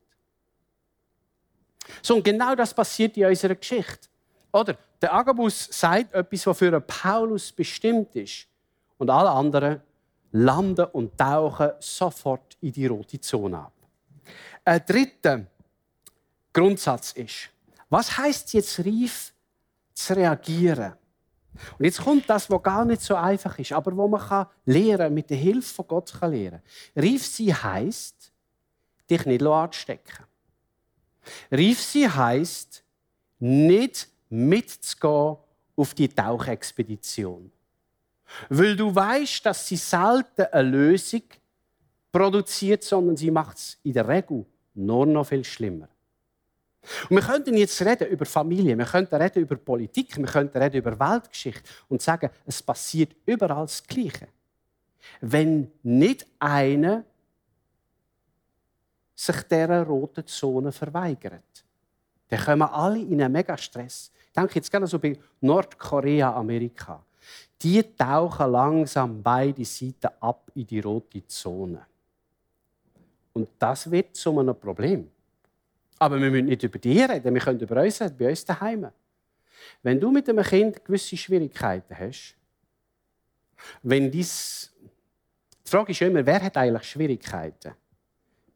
So, 2.01 2.15
und 2.15 2.23
genau 2.23 2.55
das 2.55 2.73
passiert 2.73 3.17
in 3.17 3.25
unserer 3.25 3.55
Geschichte. 3.55 4.07
Oder? 4.51 4.77
Der 5.01 5.13
Agabus 5.13 5.69
sagt 5.71 6.13
etwas, 6.13 6.47
was 6.47 6.57
für 6.57 6.81
Paulus 6.81 7.51
bestimmt 7.51 8.15
ist. 8.15 8.47
Und 8.97 9.09
alle 9.09 9.29
anderen 9.29 9.81
landen 10.31 10.85
und 10.91 11.17
tauchen 11.17 11.71
sofort 11.79 12.57
in 12.61 12.71
die 12.71 12.85
rote 12.85 13.19
Zone 13.21 13.57
ab. 13.57 13.73
Ein 14.65 14.85
dritter 14.85 15.45
Grundsatz 16.51 17.13
ist, 17.13 17.49
was 17.89 18.17
heißt 18.17 18.53
jetzt 18.53 18.79
reif 18.79 19.33
zu 19.93 20.15
reagieren? 20.15 20.93
Und 21.77 21.85
jetzt 21.85 22.01
kommt 22.01 22.29
das, 22.29 22.49
was 22.49 22.63
gar 22.63 22.85
nicht 22.85 23.01
so 23.01 23.15
einfach 23.15 23.57
ist, 23.57 23.71
aber 23.71 23.95
wo 23.95 24.07
man 24.07 24.21
kann 24.21 24.47
lernen, 24.65 25.13
mit 25.13 25.29
der 25.29 25.37
Hilfe 25.37 25.73
von 25.73 25.87
Gott 25.87 26.13
kann 26.19 26.31
lernen. 26.31 26.61
Reif 26.95 27.25
sein 27.25 27.63
heißt, 27.63 28.31
dich 29.09 29.25
nicht 29.25 29.43
anstecken. 29.43 30.25
Reif 31.51 31.81
sein 31.81 32.15
heisst, 32.15 32.83
nicht 33.39 34.07
mitzugehen 34.29 35.37
auf 35.75 35.93
die 35.93 36.09
Tauchexpedition. 36.09 37.51
Weil 38.49 38.75
du 38.75 38.93
weißt, 38.93 39.45
dass 39.45 39.67
sie 39.67 39.77
selten 39.77 40.45
eine 40.51 40.69
Lösung 40.69 41.23
produziert, 42.11 42.83
sondern 42.83 43.17
sie 43.17 43.31
macht 43.31 43.57
es 43.57 43.77
in 43.83 43.93
der 43.93 44.07
Regel 44.07 44.45
nur 44.75 45.05
noch 45.05 45.25
viel 45.25 45.43
schlimmer. 45.43 45.87
Und 47.09 47.17
wir 47.17 47.21
könnten 47.21 47.57
jetzt 47.57 47.81
reden 47.81 48.07
über 48.07 48.25
Familie, 48.25 48.77
wir 48.77 48.85
könnten 48.85 49.15
reden 49.15 49.41
über 49.43 49.55
Politik, 49.57 50.17
wir 50.17 50.25
könnten 50.25 50.57
reden 50.57 50.77
über 50.77 50.97
Weltgeschichte 50.99 51.63
und 51.89 52.01
sagen, 52.01 52.29
es 52.45 52.63
passiert 52.63 53.15
überall 53.25 53.65
das 53.65 53.85
Gleiche. 53.85 54.27
Wenn 55.21 55.71
nicht 55.83 56.25
einer 56.39 57.03
sich 59.19 59.43
dieser 59.43 59.83
roten 59.83 60.25
Zone 60.25 60.71
verweigert. 60.71 61.65
Dann 62.29 62.39
kommen 62.39 62.61
alle 62.61 62.99
in 62.99 63.21
einen 63.21 63.33
Megastress. 63.33 64.11
Ich 64.27 64.33
denke 64.33 64.55
jetzt 64.55 64.71
gerne 64.71 64.87
so 64.87 64.97
bei 64.97 65.17
Nordkorea, 65.41 66.33
Amerika. 66.33 67.03
Die 67.61 67.83
tauchen 67.95 68.51
langsam 68.51 69.21
beide 69.21 69.65
Seiten 69.65 70.07
ab 70.21 70.49
in 70.55 70.65
die 70.65 70.79
rote 70.79 71.27
Zone. 71.27 71.85
Und 73.33 73.49
das 73.59 73.91
wird 73.91 74.15
zu 74.15 74.39
einem 74.39 74.57
Problem. 74.57 75.09
Aber 75.97 76.19
wir 76.21 76.31
müssen 76.31 76.45
nicht 76.45 76.63
über 76.63 76.79
die 76.79 77.01
reden, 77.01 77.33
wir 77.33 77.41
können 77.41 77.59
über 77.59 77.81
uns 77.81 78.01
reden, 78.01 78.15
bei 78.17 78.29
uns 78.29 78.45
daheim. 78.45 78.89
Wenn 79.83 79.99
du 79.99 80.11
mit 80.11 80.29
einem 80.29 80.45
Kind 80.45 80.85
gewisse 80.85 81.17
Schwierigkeiten 81.17 81.97
hast, 81.97 82.35
wenn 83.83 84.09
dies 84.09 84.71
die 85.65 85.69
Frage 85.69 85.91
ist 85.91 86.01
immer, 86.01 86.25
wer 86.25 86.41
hat 86.41 86.57
eigentlich 86.57 86.89
Schwierigkeiten? 86.89 87.73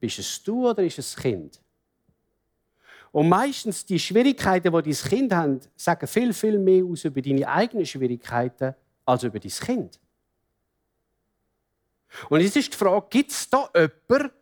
Bist 0.03 0.19
es 0.19 0.43
du 0.43 0.69
oder 0.69 0.83
ist 0.83 0.99
es 0.99 1.13
das 1.13 1.23
Kind? 1.23 1.61
Und 3.13 3.29
meistens 3.29 3.85
die 3.85 3.97
Schwierigkeiten, 3.97 4.69
die 4.69 4.91
dein 4.91 5.09
Kind 5.09 5.33
hat, 5.33 5.69
sagen 5.77 6.07
viel, 6.07 6.33
viel 6.33 6.59
mehr 6.59 6.83
aus 6.83 7.05
über 7.05 7.21
deine 7.21 7.47
eigenen 7.47 7.85
Schwierigkeiten 7.85 8.75
als 9.05 9.23
über 9.23 9.39
dein 9.39 9.49
Kind. 9.49 10.01
Und 12.27 12.41
jetzt 12.41 12.57
ist 12.57 12.73
die 12.73 12.77
Frage, 12.77 13.07
gibt 13.09 13.31
es 13.31 13.49
da 13.49 13.69
jemanden, 13.73 14.33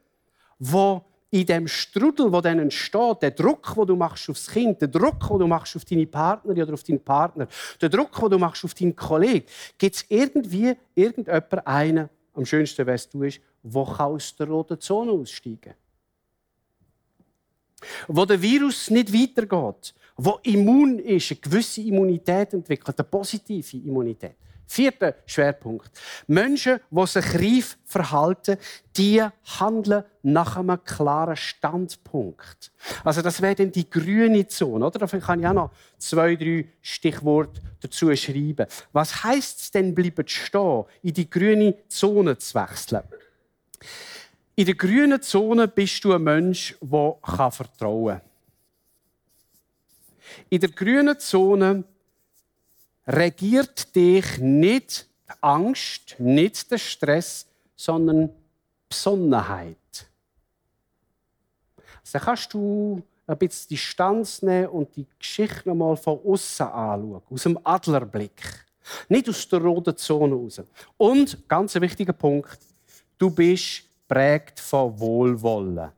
der 0.58 1.06
in 1.30 1.45
dem 1.45 1.67
Strudel, 1.67 2.34
wo 2.34 2.41
dann 2.41 2.58
entsteht, 2.58 3.21
der 3.21 3.30
Druck, 3.30 3.76
den 3.76 3.86
du 3.86 3.95
machst 3.95 4.32
aufs 4.32 4.50
Kind, 4.50 4.82
der 4.82 4.88
Druck, 4.88 5.28
den 5.30 5.38
du 5.38 5.45
machst 5.45 5.76
auf 5.76 5.86
deine 5.86 6.08
Partnerin 6.08 6.63
oder 6.63 6.74
auf 6.74 6.84
deinen 6.84 7.04
Partner, 7.04 7.47
der 7.80 7.89
Druck, 7.89 8.19
den 8.19 8.32
du 8.32 8.39
machst 8.39 8.65
auf 8.65 8.74
deinen 8.74 8.95
Kollegen, 8.95 9.45
gibt 9.78 9.95
es 9.95 10.06
irgendwie 10.10 10.76
irgendjemand 10.95 11.67
einen, 11.67 12.10
am 12.34 12.47
schönsten, 12.47 12.88
was 12.88 13.08
du 13.08 13.21
ist, 13.21 13.39
wo 13.63 13.84
aus 13.84 14.36
der 14.36 14.47
roten 14.47 14.80
Zone 14.80 15.12
aussteigen 15.12 15.74
Wo 18.08 18.26
der 18.26 18.41
Virus 18.41 18.89
nicht 18.89 19.13
weitergeht, 19.13 19.93
wo 20.15 20.39
immun 20.43 21.00
ist, 21.00 21.32
eine 21.32 21.39
gewisse 21.39 21.82
Immunität 21.82 22.54
entwickelt, 22.54 23.00
eine 23.00 23.08
positive 23.08 23.78
Immunität. 23.78 24.36
Vierter 24.71 25.15
Schwerpunkt. 25.26 25.91
Menschen, 26.28 26.80
die 26.89 27.06
sich 27.06 27.36
reif 27.36 27.78
verhalten, 27.84 28.58
die 28.95 29.21
handeln 29.60 30.06
nach 30.24 30.56
einem 30.56 30.82
klaren 30.86 31.36
Standpunkt. 31.36 32.71
Also 33.04 33.21
das 33.21 33.41
wäre 33.41 33.56
dann 33.56 33.74
die 33.74 33.89
grüne 33.89 34.47
Zone. 34.47 34.86
Oder? 34.86 35.00
Dafür 35.00 35.19
kann 35.19 35.41
ich 35.41 35.47
auch 35.47 35.54
noch 35.54 35.71
zwei, 35.97 36.38
drei 36.38 36.69
Stichworte 36.82 37.60
dazu 37.82 38.15
schreiben. 38.15 38.65
Was 38.93 39.26
heißt 39.26 39.60
es 39.60 39.71
denn, 39.71 39.93
bleiben 39.93 40.26
stehen, 40.26 40.86
in 41.02 41.15
die 41.15 41.30
grüne 41.30 41.76
Zone 41.89 42.38
zu 42.38 42.56
wechseln? 42.56 43.04
In 44.56 44.65
der 44.65 44.76
grünen 44.76 45.22
Zone 45.22 45.67
bist 45.67 46.04
du 46.04 46.13
ein 46.13 46.24
Mensch, 46.24 46.76
der 46.82 47.52
vertrauen 47.52 48.20
kann. 48.20 48.22
In 50.50 50.60
der 50.60 50.70
grünen 50.70 51.20
Zone 51.20 51.84
regiert 53.08 53.96
dich 53.96 54.38
nicht 54.38 55.08
die 55.28 55.34
Angst, 55.41 56.15
nicht 56.20 56.70
der 56.72 56.78
Stress, 56.78 57.48
sondern 57.76 58.28
die 58.28 58.34
Besonnenheit. 58.89 59.78
Also 62.02 62.12
dann 62.13 62.22
kannst 62.22 62.54
du 62.54 63.02
ein 63.28 63.38
bisschen 63.38 63.70
Distanz 63.70 64.41
nehmen 64.41 64.67
und 64.67 64.96
die 64.96 65.06
Geschichte 65.17 65.70
noch 65.70 65.76
mal 65.76 65.96
von 65.96 66.20
außen 66.26 66.65
anschauen, 66.67 67.22
aus 67.30 67.44
dem 67.44 67.60
Adlerblick. 67.63 68.65
Nicht 69.08 69.30
aus 69.30 69.48
der 69.48 69.62
roten 69.62 69.96
Zone 69.96 70.36
raus. 70.36 70.62
Und, 70.98 71.48
ganz 71.48 71.76
ein 71.76 71.82
wichtiger 71.82 72.13
Punkt, 72.13 72.60
du 73.22 73.30
bist 73.30 73.84
prägt 74.08 74.60
von 74.60 75.00
Wohlwollen. 75.00 75.92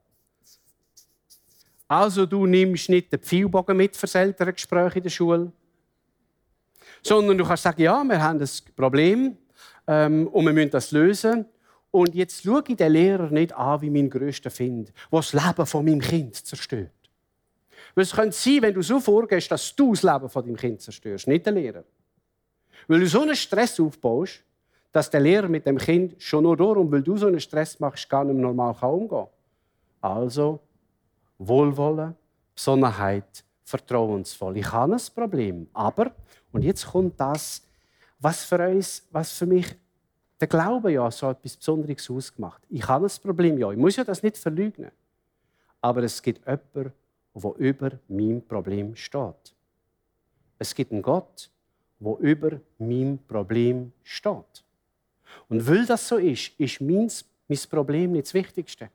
Also 1.88 2.26
du 2.26 2.46
nimmst 2.46 2.90
nicht 2.90 3.12
den 3.12 3.20
Pfeilbogen 3.20 3.78
mit 3.78 3.96
für 3.96 4.08
das 4.08 4.16
Elterngespräch 4.16 4.98
in 4.98 5.04
der 5.04 5.10
Schule, 5.10 5.52
sondern 7.02 7.38
du 7.38 7.46
kannst 7.46 7.64
sagen, 7.64 7.82
ja, 7.82 8.04
wir 8.04 8.22
haben 8.22 8.42
ein 8.42 8.50
Problem 8.76 9.38
ähm, 9.88 10.28
und 10.28 10.46
wir 10.46 10.54
müssen 10.54 10.72
das 10.72 10.92
lösen. 10.92 11.46
Und 11.92 12.16
jetzt 12.16 12.44
schaue 12.44 12.64
ich 12.68 12.76
den 12.76 12.92
Lehrer 12.92 13.30
nicht 13.30 13.54
an 13.54 13.82
wie 13.82 13.90
mein 13.90 14.10
größter 14.10 14.50
Find, 14.50 14.88
der 14.90 15.20
das 15.20 15.34
Leben 15.34 15.66
von 15.66 15.86
meinem 15.86 16.02
Kind 16.02 16.36
zerstört. 16.36 16.92
Weil 17.94 18.04
es 18.04 18.12
könnte 18.12 18.36
sein, 18.36 18.62
wenn 18.62 18.74
du 18.74 18.82
so 18.82 19.00
vorgehst, 19.00 19.52
dass 19.52 19.76
du 19.76 19.94
das 19.94 20.02
Leben 20.02 20.30
von 20.30 20.44
deinem 20.44 20.56
Kind 20.58 20.82
zerstörst, 20.82 21.28
nicht 21.28 21.46
der 21.46 21.54
Lehrer. 21.54 21.84
Weil 22.88 23.02
du 23.02 23.08
so 23.08 23.22
einen 23.22 23.36
Stress 23.36 23.80
aufbaust, 23.80 24.44
dass 24.94 25.10
der 25.10 25.20
Lehrer 25.20 25.50
mit 25.50 25.66
dem 25.66 25.78
Kind 25.78 26.16
schon 26.22 26.44
nur 26.44 26.56
darum, 26.56 26.90
weil 26.92 27.02
du 27.02 27.18
so 27.18 27.28
einen 27.28 27.40
Stress 27.40 27.80
machst, 27.80 28.08
gar 28.08 28.24
nicht 28.24 28.38
normal 28.38 28.76
umgehen 28.82 29.10
kann. 29.10 29.28
Also, 30.00 30.60
Wohlwollen, 31.40 32.16
Besonnenheit, 32.54 33.44
vertrauensvoll. 33.64 34.58
Ich 34.58 34.72
habe 34.72 34.94
ein 34.94 35.02
Problem. 35.16 35.68
Aber, 35.74 36.12
und 36.52 36.64
jetzt 36.64 36.86
kommt 36.86 37.20
das, 37.20 37.64
was 38.20 38.44
für 38.44 38.70
uns, 38.70 39.06
was 39.12 39.32
für 39.34 39.48
mich 39.48 39.76
der 40.40 40.48
Glaube 40.48 40.92
ja 40.92 41.10
so 41.10 41.30
etwas 41.30 41.58
Besonderes 41.58 42.10
ausgemacht. 42.10 42.62
Ich 42.70 42.88
habe 42.88 43.08
ein 43.08 43.22
Problem, 43.22 43.58
ja. 43.58 43.72
Ich 43.72 43.78
muss 43.78 43.96
ja 43.96 44.04
das 44.04 44.22
nicht 44.22 44.38
verleugnen. 44.38 44.92
Aber 45.82 46.04
es 46.04 46.22
gibt 46.22 46.46
jemanden, 46.46 46.94
der 47.34 47.56
über 47.58 47.92
meinem 48.08 48.42
Problem 48.42 48.96
steht. 48.96 49.56
Es 50.60 50.76
gibt 50.76 50.92
einen 50.92 51.02
Gott, 51.02 51.50
der 52.00 52.18
über 52.20 52.60
meinem 52.78 53.18
Problem 53.18 53.92
steht. 54.04 54.62
Und 55.50 55.67
weil 55.67 55.86
das 55.86 56.08
so 56.08 56.17
ist, 56.17 56.52
ist 56.58 56.82
mein, 56.82 57.12
mein 57.48 57.60
Problem 57.69 58.12
nicht 58.12 58.28
das 58.28 58.34
Wichtigste, 58.34 58.89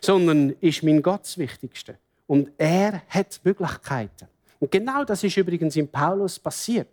sondern 0.00 0.50
ist 0.60 0.82
mein 0.82 1.02
Gott 1.02 1.22
das 1.22 1.38
Wichtigste. 1.38 1.98
Und 2.26 2.50
er 2.58 3.02
hat 3.08 3.40
Möglichkeiten. 3.44 4.28
Und 4.60 4.70
genau 4.70 5.04
das 5.04 5.22
ist 5.22 5.36
übrigens 5.36 5.76
in 5.76 5.88
Paulus 5.88 6.38
passiert. 6.38 6.88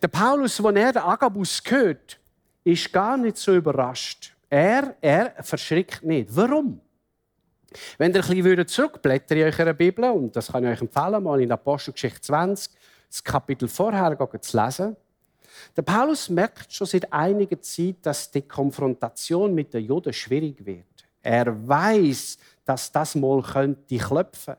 Der 0.00 0.08
Paulus, 0.08 0.64
als 0.64 0.76
er 0.76 0.92
den 0.92 1.02
Agabus 1.02 1.60
hört, 1.66 2.18
ist 2.62 2.92
gar 2.92 3.16
nicht 3.16 3.36
so 3.36 3.54
überrascht. 3.54 4.34
Er, 4.48 4.96
er 5.00 5.42
verschrickt 5.42 6.02
nicht. 6.04 6.28
Warum? 6.34 6.80
Wenn 7.98 8.14
ihr 8.14 8.24
ein 8.24 8.42
bisschen 8.42 8.68
zurückblättern 8.68 9.38
in 9.38 9.44
eurer 9.44 9.74
Bibel, 9.74 10.04
und 10.04 10.34
das 10.34 10.52
kann 10.52 10.64
ich 10.64 10.70
euch 10.70 10.80
empfehlen, 10.80 11.22
mal 11.22 11.40
in 11.40 11.52
Apostelgeschichte 11.52 12.20
20, 12.20 12.72
das 13.10 13.24
Kapitel 13.24 13.68
vorher 13.68 14.16
zu 14.40 14.56
lesen. 14.56 14.96
Der 15.76 15.82
Paulus 15.82 16.28
merkt 16.28 16.72
schon 16.72 16.86
seit 16.86 17.12
einiger 17.12 17.60
Zeit, 17.60 17.96
dass 18.02 18.30
die 18.30 18.42
Konfrontation 18.42 19.54
mit 19.54 19.74
den 19.74 19.84
Juden 19.84 20.12
schwierig 20.12 20.64
wird. 20.64 20.84
Er 21.22 21.68
weiß, 21.68 22.38
dass 22.64 22.92
das 22.92 23.14
mal 23.14 23.42
könnte 23.42 23.96
klopfen. 23.96 24.54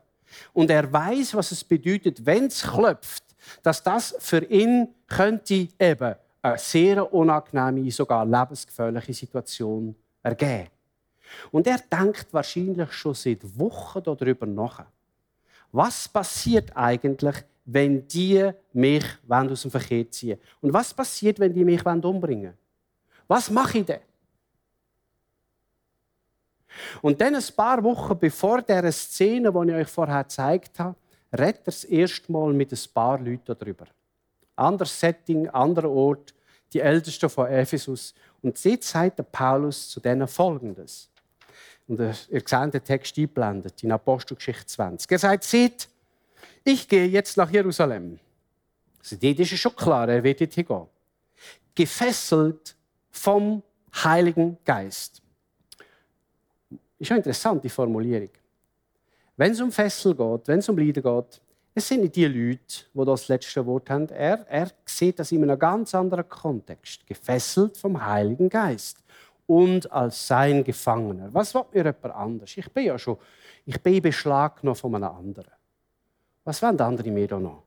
Und 0.52 0.70
er 0.70 0.92
weiß, 0.92 1.34
was 1.34 1.52
es 1.52 1.64
bedeutet, 1.64 2.24
wenn 2.24 2.46
es 2.46 2.62
klopft, 2.62 3.24
dass 3.62 3.82
das 3.82 4.14
für 4.18 4.44
ihn 4.44 4.88
könnte 5.06 5.68
eben 5.78 6.14
eine 6.42 6.58
sehr 6.58 7.12
unangenehme, 7.12 7.90
sogar 7.90 8.24
lebensgefährliche 8.24 9.14
Situation 9.14 9.94
ergeben. 10.22 10.68
Und 11.50 11.66
er 11.66 11.78
denkt 11.78 12.26
wahrscheinlich 12.32 12.92
schon 12.92 13.14
seit 13.14 13.58
Wochen 13.58 14.02
darüber 14.02 14.46
nach. 14.46 14.84
Was 15.72 16.08
passiert 16.08 16.76
eigentlich, 16.76 17.36
wenn 17.64 18.06
die 18.08 18.50
mich 18.72 19.04
aus 19.28 19.62
dem 19.62 19.70
Verkehr 19.70 20.10
ziehen 20.10 20.38
Und 20.60 20.72
was 20.72 20.92
passiert, 20.92 21.38
wenn 21.38 21.52
die 21.52 21.64
mich 21.64 21.84
umbringen 21.84 22.44
wollen? 22.44 22.58
Was 23.28 23.50
mache 23.50 23.78
ich 23.78 23.86
denn? 23.86 24.00
Und 27.02 27.20
dann 27.20 27.34
ein 27.34 27.44
paar 27.56 27.82
Wochen 27.82 28.18
bevor 28.18 28.62
der 28.62 28.90
Szene, 28.92 29.52
die 29.52 29.70
ich 29.70 29.74
euch 29.74 29.88
vorher 29.88 30.24
gezeigt 30.24 30.78
habe, 30.78 30.96
redet 31.32 31.58
er 31.58 31.64
das 31.64 31.84
erste 31.84 32.30
Mal 32.30 32.52
mit 32.52 32.72
ein 32.72 32.78
paar 32.92 33.18
Leuten 33.18 33.54
darüber. 33.56 33.86
Anderes 34.56 34.98
Setting, 34.98 35.48
anderer 35.48 35.90
Ort, 35.90 36.34
die 36.72 36.80
Ältesten 36.80 37.28
von 37.28 37.46
Ephesus. 37.46 38.14
Und 38.42 38.58
sagt 38.58 39.18
der 39.18 39.22
Paulus 39.24 39.88
zu 39.88 40.00
denen 40.00 40.26
Folgendes. 40.26 41.08
Und 41.90 41.98
ihr 41.98 42.14
seht 42.14 42.72
den 42.72 42.84
Text 42.84 43.18
eingeblendet 43.18 43.82
in 43.82 43.90
Apostelgeschichte 43.90 44.64
20. 44.64 45.10
Er 45.10 45.18
sagt, 45.18 45.42
seht, 45.42 45.88
ich 46.62 46.86
gehe 46.86 47.06
jetzt 47.06 47.36
nach 47.36 47.50
Jerusalem. 47.50 48.20
Also 49.00 49.16
dort 49.16 49.40
ist 49.40 49.58
schon 49.58 49.74
klar, 49.74 50.08
er 50.08 50.22
wird 50.22 50.40
dorthin 50.40 50.66
gehen. 50.66 50.86
Gefesselt 51.74 52.76
vom 53.10 53.64
Heiligen 53.92 54.56
Geist. 54.64 55.20
Ist 56.96 57.10
eine 57.10 57.18
interessante 57.18 57.68
Formulierung. 57.68 58.30
Wenn 59.36 59.50
es 59.50 59.60
um 59.60 59.72
Fessel 59.72 60.14
geht, 60.14 60.46
wenn 60.46 60.60
es 60.60 60.68
um 60.68 60.78
Leiden 60.78 61.02
geht, 61.02 61.40
es 61.74 61.88
sind 61.88 62.02
nicht 62.02 62.14
die 62.14 62.26
Leute, 62.26 62.84
die 62.94 63.04
das 63.04 63.26
letzte 63.26 63.66
Wort 63.66 63.90
haben. 63.90 64.08
Er, 64.10 64.46
er 64.48 64.70
sieht 64.84 65.18
das 65.18 65.32
in 65.32 65.42
einem 65.42 65.58
ganz 65.58 65.92
anderen 65.92 66.28
Kontext. 66.28 67.04
Gefesselt 67.04 67.76
vom 67.76 68.00
Heiligen 68.04 68.48
Geist 68.48 69.00
und 69.50 69.90
als 69.90 70.28
sein 70.28 70.62
Gefangener. 70.62 71.34
Was 71.34 71.52
will 71.54 71.64
mir 71.72 71.78
jemand 71.78 72.14
anders? 72.14 72.56
Ich 72.56 72.70
bin 72.70 72.84
ja 72.84 72.96
schon, 72.96 73.18
ich 73.66 73.80
bin 73.82 73.94
in 73.94 74.02
Beschlag 74.02 74.62
noch 74.62 74.76
von 74.76 74.94
einem 74.94 75.12
anderen. 75.12 75.50
Was 76.44 76.62
wollen 76.62 76.76
die 76.76 76.84
anderen 76.84 77.12
mir 77.12 77.26
da 77.26 77.40
noch? 77.40 77.64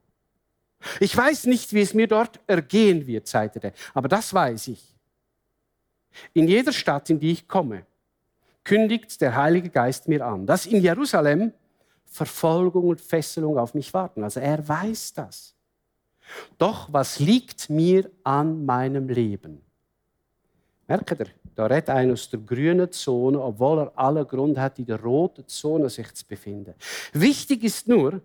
Ich 0.98 1.14
weiß 1.14 1.44
nicht, 1.44 1.74
wie 1.74 1.82
es 1.82 1.92
mir 1.92 2.06
dort 2.06 2.40
ergehen 2.46 3.06
wird, 3.06 3.28
sagte 3.28 3.62
er, 3.62 3.72
aber 3.92 4.08
das 4.08 4.32
weiß 4.32 4.68
ich. 4.68 4.82
In 6.32 6.48
jeder 6.48 6.72
Stadt, 6.72 7.10
in 7.10 7.20
die 7.20 7.32
ich 7.32 7.46
komme, 7.46 7.84
kündigt 8.64 9.20
der 9.20 9.36
Heilige 9.36 9.68
Geist 9.68 10.08
mir 10.08 10.24
an, 10.24 10.46
dass 10.46 10.64
in 10.64 10.80
Jerusalem 10.80 11.52
Verfolgung 12.06 12.88
und 12.88 13.00
Fesselung 13.00 13.58
auf 13.58 13.74
mich 13.74 13.92
warten. 13.92 14.24
Also 14.24 14.40
er 14.40 14.66
weiß 14.66 15.12
das. 15.12 15.54
Doch 16.56 16.90
was 16.90 17.18
liegt 17.18 17.68
mir 17.68 18.10
an 18.22 18.64
meinem 18.64 19.06
Leben? 19.08 19.60
Merkt 20.86 21.20
ihr, 21.20 21.26
da 21.54 21.66
redet 21.66 21.88
einer 21.88 22.12
aus 22.12 22.28
der 22.28 22.40
grünen 22.40 22.90
Zone, 22.92 23.40
obwohl 23.40 23.80
er 23.80 23.92
alle 23.96 24.24
Grund 24.26 24.58
hat, 24.58 24.78
in 24.78 24.86
der 24.86 25.00
roten 25.00 25.46
Zone 25.46 25.88
sich 25.88 26.12
zu 26.14 26.26
befinden. 26.26 26.74
Wichtig 27.12 27.64
ist 27.64 27.88
nur, 27.88 28.20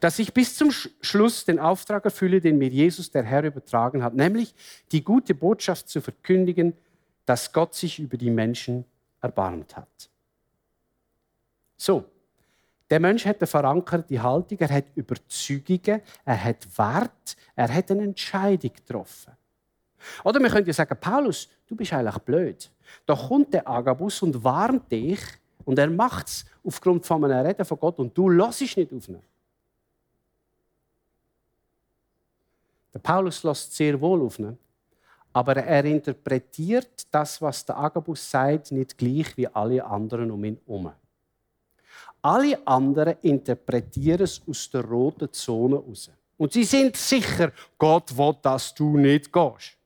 dass 0.00 0.18
ich 0.18 0.32
bis 0.34 0.56
zum 0.56 0.70
Schluss 0.70 1.44
den 1.44 1.58
Auftrag 1.58 2.04
erfülle, 2.04 2.40
den 2.40 2.58
mir 2.58 2.68
Jesus, 2.68 3.10
der 3.10 3.24
Herr, 3.24 3.44
übertragen 3.44 4.02
hat, 4.02 4.14
nämlich 4.14 4.54
die 4.92 5.02
gute 5.02 5.34
Botschaft 5.34 5.88
zu 5.88 6.00
verkündigen, 6.00 6.74
dass 7.24 7.52
Gott 7.52 7.74
sich 7.74 7.98
über 7.98 8.16
die 8.16 8.30
Menschen 8.30 8.84
erbarmt 9.20 9.76
hat. 9.76 10.10
So, 11.76 12.04
der 12.90 13.00
Mensch 13.00 13.24
hat 13.24 13.40
eine 13.40 13.46
verankerte 13.46 14.22
Haltung, 14.22 14.58
er 14.58 14.68
hat 14.68 14.84
Überzeugungen, 14.94 16.02
er 16.24 16.44
hat 16.44 16.78
Wert, 16.78 17.36
er 17.56 17.72
hat 17.72 17.90
eine 17.90 18.02
Entscheidung 18.02 18.72
getroffen. 18.72 19.32
Oder 20.24 20.40
können 20.48 20.66
ja 20.66 20.72
sagen, 20.72 20.96
Paulus, 21.00 21.48
du 21.72 21.76
bist 21.76 21.92
eigentlich 21.92 22.18
blöd. 22.18 22.70
Da 23.06 23.14
kommt 23.16 23.52
der 23.54 23.66
Agabus 23.66 24.22
und 24.22 24.44
warnt 24.44 24.92
dich 24.92 25.20
und 25.64 25.78
er 25.78 25.88
macht 25.88 26.28
es 26.28 26.44
aufgrund 26.62 27.04
von 27.06 27.24
einem 27.24 27.46
Reden 27.46 27.64
von 27.64 27.78
Gott 27.80 27.98
und 27.98 28.16
du 28.16 28.28
lässt 28.28 28.60
nicht 28.60 28.92
auf 28.92 29.08
ihn. 29.08 29.22
Der 32.92 32.98
Paulus 32.98 33.42
lässt 33.42 33.74
sehr 33.74 33.98
wohl 33.98 34.20
auf 34.20 34.38
ihn, 34.38 34.58
aber 35.32 35.56
er 35.56 35.84
interpretiert 35.86 37.06
das, 37.10 37.40
was 37.40 37.64
der 37.64 37.78
Agabus 37.78 38.30
sagt, 38.30 38.70
nicht 38.70 38.98
gleich 38.98 39.34
wie 39.38 39.48
alle 39.48 39.82
anderen 39.82 40.30
um 40.30 40.44
ihn 40.44 40.58
herum. 40.66 40.92
Alle 42.20 42.66
anderen 42.66 43.16
interpretieren 43.22 44.20
es 44.20 44.42
aus 44.46 44.70
der 44.70 44.84
roten 44.84 45.32
Zone 45.32 45.76
raus. 45.76 46.10
Und 46.36 46.52
sie 46.52 46.64
sind 46.64 46.96
sicher, 46.96 47.50
Gott 47.78 48.16
will, 48.16 48.36
dass 48.42 48.74
du 48.74 48.98
nicht 48.98 49.32
gehst. 49.32 49.78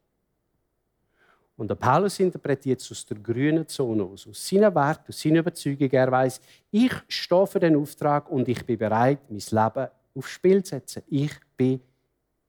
Und 1.56 1.68
der 1.68 1.74
Paulus 1.74 2.20
interpretiert 2.20 2.80
es 2.80 2.90
aus 2.90 3.06
der 3.06 3.16
grünen 3.16 3.66
Zone 3.66 4.04
aus, 4.04 4.26
aus 4.28 4.46
seiner 4.46 4.74
Wert, 4.74 5.08
aus 5.08 5.20
seiner 5.20 5.38
Überzeugung. 5.38 5.88
Er 5.90 6.10
weiß, 6.10 6.40
ich 6.70 6.92
stehe 7.08 7.46
für 7.46 7.60
den 7.60 7.76
Auftrag 7.76 8.30
und 8.30 8.46
ich 8.48 8.64
bin 8.64 8.78
bereit, 8.78 9.20
mein 9.30 9.38
Leben 9.38 9.88
aufs 10.14 10.30
Spiel 10.30 10.62
zu 10.62 10.70
setzen. 10.70 11.02
Ich 11.08 11.32
bin, 11.56 11.80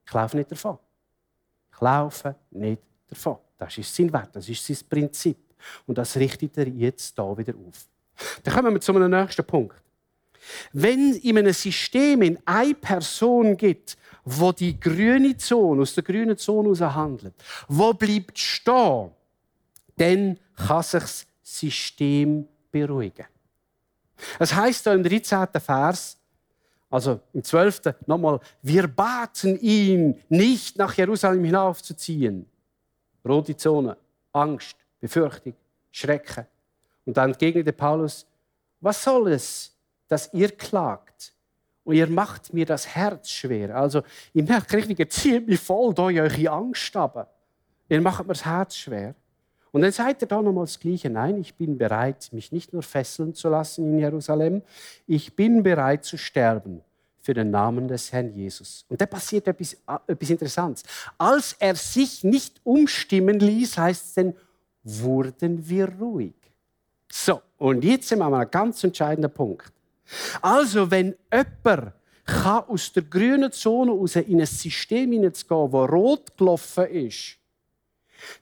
ich 0.06 0.14
laufe 0.14 0.36
nicht 0.36 0.52
davon. 0.52 0.78
Ich 1.72 1.80
laufe 1.80 2.36
nicht 2.52 2.82
davon. 3.08 3.38
Das 3.58 3.78
ist 3.78 3.96
sein 3.96 4.12
Wert, 4.12 4.36
das 4.36 4.50
ist 4.50 4.66
sein 4.66 4.78
Prinzip. 4.90 5.38
Und 5.86 5.98
das 5.98 6.16
richtet 6.18 6.58
er 6.58 6.68
jetzt 6.68 7.18
da 7.18 7.38
wieder 7.38 7.54
auf. 7.56 7.88
Dann 8.44 8.54
kommen 8.54 8.74
wir 8.74 8.82
zu 8.82 8.94
einem 8.94 9.10
nächsten 9.10 9.46
Punkt. 9.46 9.82
Wenn 10.74 11.14
in 11.16 11.38
einem 11.38 11.54
System 11.54 12.38
eine 12.46 12.76
Person 12.76 13.58
gibt, 13.58 13.98
wo 14.24 14.52
die 14.52 14.80
grüne 14.80 15.38
Zone 15.38 15.82
aus 15.82 15.96
der 15.96 16.04
grünen 16.04 16.38
Zone 16.38 16.76
heraus 16.76 16.96
handelt, 16.96 17.34
wo 17.68 17.94
bleibt 17.94 18.38
stehen, 18.38 19.12
dann 19.96 20.38
kann 20.56 20.84
sich 20.84 21.02
das 21.02 21.28
System 21.42 22.48
beruhigen. 22.72 23.26
Es 24.40 24.54
heißt 24.54 24.86
da 24.86 24.94
im 24.94 25.04
13. 25.04 25.48
Vers, 25.60 26.18
Also 26.90 27.20
im 27.34 27.44
12. 27.44 27.82
nochmal, 28.06 28.40
wir 28.62 28.88
baten 28.88 29.60
ihn, 29.60 30.22
nicht 30.30 30.78
nach 30.78 30.94
Jerusalem 30.94 31.44
hinaufzuziehen. 31.44 32.46
Rote 33.26 33.58
Zone, 33.58 33.98
Angst, 34.32 34.78
Befürchtung, 35.00 35.54
Schrecken. 35.92 36.46
Und 37.06 37.18
dann 37.18 37.32
entgegnete 37.32 37.74
Paulus, 37.74 38.26
was 38.80 39.04
soll 39.04 39.32
es, 39.32 39.76
dass 40.08 40.34
ihr 40.34 40.52
klagt? 40.52 41.34
Und 41.84 41.96
ihr 41.96 42.08
macht 42.08 42.54
mir 42.54 42.66
das 42.66 42.88
Herz 42.88 43.30
schwer. 43.30 43.76
Also, 43.76 44.02
ich 44.34 44.46
merke 44.46 44.76
richtig, 44.78 45.00
ihr 45.00 45.10
zieht 45.10 45.48
mich 45.48 45.60
voll 45.60 45.94
in 45.98 46.20
eure 46.20 46.50
Angst 46.52 46.96
aber. 46.96 47.30
Ihr 47.88 48.02
macht 48.02 48.26
mir 48.28 48.34
das 48.34 48.46
Herz 48.46 48.76
schwer. 48.76 49.16
Und 49.72 49.82
dann 49.82 49.92
sagt 49.92 50.22
er 50.22 50.28
da 50.28 50.42
nochmal 50.42 50.66
das 50.66 50.80
Gleiche. 50.80 51.10
Nein, 51.10 51.38
ich 51.38 51.56
bin 51.56 51.78
bereit, 51.78 52.30
mich 52.32 52.52
nicht 52.52 52.74
nur 52.74 52.84
fesseln 52.84 53.34
zu 53.34 53.48
lassen 53.50 53.86
in 53.94 54.00
Jerusalem. 54.00 54.64
Ich 55.06 55.36
bin 55.36 55.64
bereit 55.64 56.04
zu 56.04 56.18
sterben 56.18 56.82
für 57.22 57.34
den 57.34 57.52
Namen 57.52 57.88
des 57.88 58.12
Herrn 58.12 58.34
Jesus. 58.34 58.86
Und 58.90 59.00
da 59.00 59.06
passiert 59.06 59.48
etwas, 59.48 59.78
etwas 60.08 60.30
Interessantes. 60.30 60.84
Als 61.18 61.56
er 61.60 61.76
sich 61.76 62.24
nicht 62.24 62.60
umstimmen 62.64 63.40
ließ, 63.40 63.78
heißt 63.78 64.06
es 64.06 64.14
dann, 64.14 64.34
wurden 64.84 65.68
wir 65.68 65.90
ruhig. 66.00 66.36
So, 67.12 67.42
und 67.58 67.84
jetzt 67.84 68.08
sind 68.08 68.20
wir 68.20 68.26
an 68.26 68.34
einem 68.34 68.50
ganz 68.50 68.84
entscheidenden 68.84 69.32
Punkt. 69.32 69.74
Also, 70.42 70.90
wenn 70.90 71.16
jemand 71.32 71.94
aus 72.68 72.92
der 72.92 73.04
grünen 73.04 73.52
Zone 73.52 73.92
raus 73.92 74.16
in 74.16 74.40
ein 74.40 74.46
System 74.46 75.12
hineinzugehen, 75.12 75.72
das 75.72 75.90
rot 75.90 76.38
gelaufen 76.38 76.88
ist, 76.88 77.38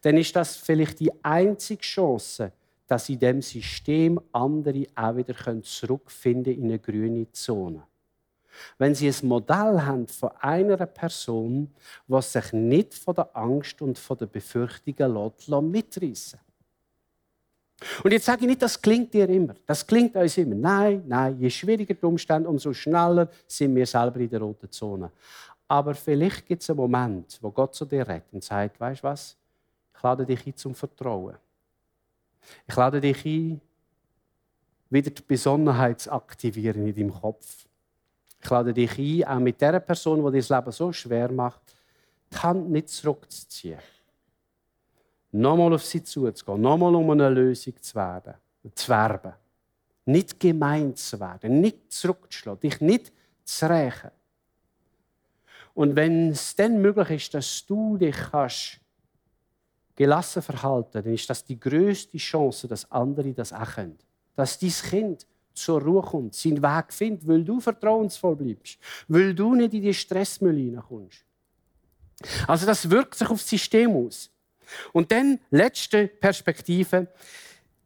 dann 0.01 0.17
ist 0.17 0.35
das 0.35 0.55
vielleicht 0.55 0.99
die 0.99 1.11
einzige 1.23 1.81
Chance, 1.81 2.51
dass 2.87 3.09
in 3.09 3.19
dem 3.19 3.41
System 3.41 4.19
andere 4.31 4.85
auch 4.95 5.15
wieder 5.15 5.63
zurückfinden 5.63 6.53
in 6.53 6.65
eine 6.65 6.79
grüne 6.79 7.31
Zone. 7.31 7.83
Wenn 8.77 8.95
Sie 8.95 9.09
ein 9.09 9.27
Modell 9.27 9.81
haben 9.81 10.07
von 10.07 10.31
einer 10.39 10.85
Person, 10.85 11.73
die 12.07 12.21
sich 12.21 12.53
nicht 12.53 12.93
von 12.93 13.15
der 13.15 13.35
Angst 13.35 13.81
und 13.81 13.97
von 13.97 14.17
der 14.17 14.27
Befürchtungen 14.27 15.71
mitreißen 15.71 16.39
und 18.03 18.11
jetzt 18.11 18.25
sage 18.25 18.41
ich 18.41 18.47
nicht, 18.47 18.61
das 18.61 18.81
klingt 18.81 19.13
dir 19.13 19.29
immer. 19.29 19.55
Das 19.65 19.85
klingt 19.85 20.15
uns 20.15 20.37
immer. 20.37 20.55
Nein, 20.55 21.03
nein, 21.07 21.39
je 21.39 21.49
schwieriger 21.49 21.93
die 21.93 22.05
Umstände, 22.05 22.49
umso 22.49 22.73
schneller 22.73 23.29
sind 23.47 23.75
wir 23.75 23.85
selber 23.85 24.19
in 24.19 24.29
der 24.29 24.41
roten 24.41 24.71
Zone. 24.71 25.11
Aber 25.67 25.93
vielleicht 25.95 26.45
gibt 26.45 26.61
es 26.61 26.69
einen 26.69 26.77
Moment, 26.77 27.37
wo 27.41 27.51
Gott 27.51 27.73
zu 27.75 27.85
dir 27.85 28.07
redet 28.07 28.25
und 28.31 28.43
sagt, 28.43 28.79
weißt 28.79 29.01
du 29.01 29.07
was? 29.07 29.35
Ich 29.95 30.03
lade 30.03 30.25
dich 30.25 30.45
ein 30.45 30.55
zum 30.55 30.75
Vertrauen. 30.75 31.35
Ich 32.67 32.75
lade 32.75 33.01
dich 33.01 33.25
ein, 33.25 33.61
wieder 34.89 35.09
die 35.09 35.23
Besonnenheit 35.23 36.01
zu 36.01 36.11
aktivieren 36.11 36.87
in 36.87 36.95
deinem 36.95 37.13
Kopf. 37.13 37.65
Ich 38.41 38.49
lade 38.49 38.73
dich 38.73 38.97
ein, 38.99 39.23
auch 39.27 39.39
mit 39.39 39.59
der 39.59 39.79
Person, 39.79 40.23
die 40.23 40.31
dir 40.31 40.37
das 40.37 40.49
Leben 40.49 40.71
so 40.71 40.93
schwer 40.93 41.31
macht, 41.31 41.61
die 42.31 42.37
Hand 42.37 42.69
nicht 42.69 42.89
zurückzuziehen 42.89 43.79
nochmal 45.39 45.73
auf 45.73 45.85
sie 45.85 46.03
zuzugehen, 46.03 46.61
nochmal 46.61 46.95
um 46.95 47.09
eine 47.09 47.29
Lösung 47.29 47.73
zu 47.81 47.95
werden, 47.95 48.35
zu 48.73 48.89
werben. 48.89 49.33
Nicht 50.05 50.39
gemein 50.39 50.95
zu 50.95 51.19
werden, 51.19 51.61
nicht 51.61 51.91
zurückzuschlagen, 51.91 52.59
dich 52.59 52.81
nicht 52.81 53.11
zu 53.43 53.69
rächen. 53.69 54.11
Und 55.73 55.95
wenn 55.95 56.29
es 56.29 56.55
dann 56.55 56.81
möglich 56.81 57.09
ist, 57.09 57.33
dass 57.33 57.65
du 57.65 57.97
dich 57.97 58.15
kannst 58.31 58.79
gelassen 59.95 60.41
verhalten, 60.41 61.03
dann 61.03 61.13
ist 61.13 61.29
das 61.29 61.43
die 61.43 61.59
größte 61.59 62.17
Chance, 62.17 62.67
dass 62.67 62.89
andere 62.91 63.33
das 63.33 63.51
auch 63.51 63.75
können. 63.75 63.97
Dass 64.35 64.59
dein 64.59 64.69
Kind 64.69 65.27
zur 65.53 65.81
Ruhe 65.81 66.01
kommt, 66.01 66.35
seinen 66.35 66.61
Weg 66.61 66.93
findet, 66.93 67.27
weil 67.27 67.43
du 67.43 67.59
vertrauensvoll 67.59 68.35
bleibst, 68.35 68.77
weil 69.07 69.33
du 69.33 69.55
nicht 69.55 69.73
in 69.73 69.81
die 69.81 69.93
Stressmüll 69.93 70.55
hineinkommst. 70.55 71.25
Also 72.47 72.65
das 72.65 72.89
wirkt 72.89 73.15
sich 73.15 73.29
auf 73.29 73.39
das 73.39 73.49
System 73.49 73.95
aus. 73.95 74.29
Und 74.93 75.11
dann, 75.11 75.39
letzte 75.51 76.07
Perspektive. 76.07 77.07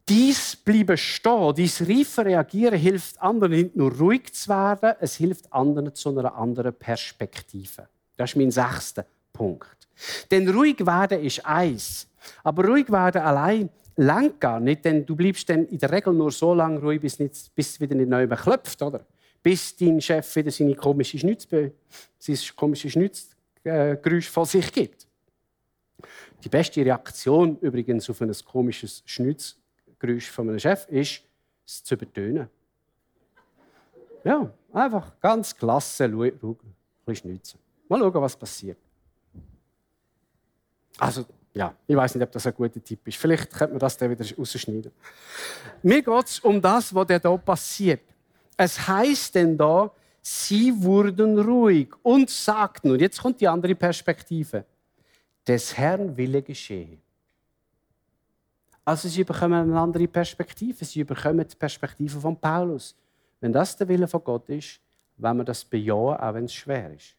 Dies 0.07 0.55
bleiben 0.55 0.97
stehen, 0.97 1.53
dies 1.53 1.87
reife 1.87 2.25
Reagieren 2.25 2.79
hilft 2.79 3.21
anderen 3.21 3.53
nicht 3.53 3.75
nur 3.75 3.95
ruhig 3.95 4.33
zu 4.33 4.49
werden, 4.49 4.95
es 4.99 5.17
hilft 5.17 5.53
anderen 5.53 5.93
zu 5.93 6.09
einer 6.09 6.33
anderen 6.33 6.73
Perspektive. 6.73 7.87
Das 8.17 8.31
ist 8.31 8.35
mein 8.35 8.49
sechster 8.49 9.05
Punkt. 9.31 9.87
Denn 10.31 10.49
ruhig 10.49 10.83
werden 10.83 11.23
ist 11.23 11.45
eins. 11.45 12.07
Aber 12.43 12.65
ruhig 12.65 12.91
werden 12.91 13.21
allein 13.21 13.69
langt 13.97 14.39
gar 14.39 14.59
nicht, 14.59 14.83
denn 14.85 15.05
du 15.05 15.15
bleibst 15.15 15.47
dann 15.49 15.67
in 15.67 15.77
der 15.77 15.91
Regel 15.91 16.13
nur 16.13 16.31
so 16.31 16.53
lange 16.53 16.79
ruhig, 16.79 17.01
bis, 17.01 17.19
nicht, 17.19 17.53
bis 17.53 17.69
es 17.69 17.79
wieder 17.79 17.95
nicht 17.95 18.09
neu 18.09 18.27
klopft, 18.27 18.81
oder? 18.81 19.05
Bis 19.43 19.75
dein 19.75 20.01
Chef 20.01 20.35
wieder 20.35 20.51
seine 20.51 20.75
komische 20.75 21.19
Schnitz, 21.19 21.47
sein 22.17 22.39
komisches 22.55 22.93
Schnitzgeräusch 22.93 24.29
von 24.29 24.45
sich 24.45 24.71
gibt. 24.71 25.08
Die 26.43 26.49
beste 26.49 26.85
Reaktion 26.85 27.57
übrigens 27.59 28.09
auf 28.09 28.21
ein 28.21 28.31
komisches 28.45 29.03
Schnitzgeräusch 29.05 30.29
von 30.29 30.49
einem 30.49 30.59
Chef 30.59 30.87
ist, 30.87 31.21
es 31.65 31.83
zu 31.83 31.95
übertönen. 31.95 32.49
Ja, 34.23 34.51
einfach 34.73 35.19
ganz 35.19 35.55
klasse, 35.55 36.05
schnitzen. 37.13 37.59
Mal 37.87 37.99
schauen, 37.99 38.21
was 38.21 38.35
passiert. 38.35 38.77
Also, 40.97 41.25
ja, 41.53 41.73
ich 41.87 41.95
weiß 41.95 42.15
nicht, 42.15 42.23
ob 42.23 42.31
das 42.31 42.45
ein 42.45 42.53
guter 42.53 42.83
Tipp 42.83 43.07
ist. 43.07 43.17
Vielleicht 43.17 43.51
könnte 43.51 43.73
man 43.73 43.79
das 43.79 43.97
dann 43.97 44.11
wieder 44.11 44.25
rausschneiden. 44.37 44.91
Mir 45.81 46.01
geht 46.01 46.25
es 46.25 46.39
um 46.39 46.61
das, 46.61 46.93
was 46.93 47.07
hier 47.07 47.19
passiert. 47.19 48.01
Es 48.55 48.87
heißt 48.87 49.35
denn 49.35 49.57
da, 49.57 49.91
sie 50.21 50.73
wurden 50.83 51.39
ruhig 51.39 51.89
und 52.03 52.29
sagten, 52.29 52.91
und 52.91 53.01
jetzt 53.01 53.21
kommt 53.21 53.39
die 53.41 53.47
andere 53.47 53.75
Perspektive 53.75 54.65
des 55.47 55.77
Herrn 55.77 56.15
Wille 56.15 56.41
geschehe. 56.41 56.97
Also 58.85 59.07
sie 59.07 59.23
bekommen 59.23 59.53
eine 59.53 59.79
andere 59.79 60.07
Perspektive. 60.07 60.83
Sie 60.83 61.03
bekommen 61.03 61.47
die 61.47 61.55
Perspektive 61.55 62.19
von 62.19 62.35
Paulus. 62.35 62.95
Wenn 63.39 63.53
das 63.53 63.77
der 63.77 63.87
Wille 63.87 64.07
von 64.07 64.23
Gott 64.23 64.49
ist, 64.49 64.79
wenn 65.17 65.37
wir 65.37 65.43
das 65.43 65.63
bejahen, 65.63 66.17
auch 66.17 66.33
wenn 66.33 66.45
es 66.45 66.53
schwer 66.53 66.93
ist. 66.93 67.15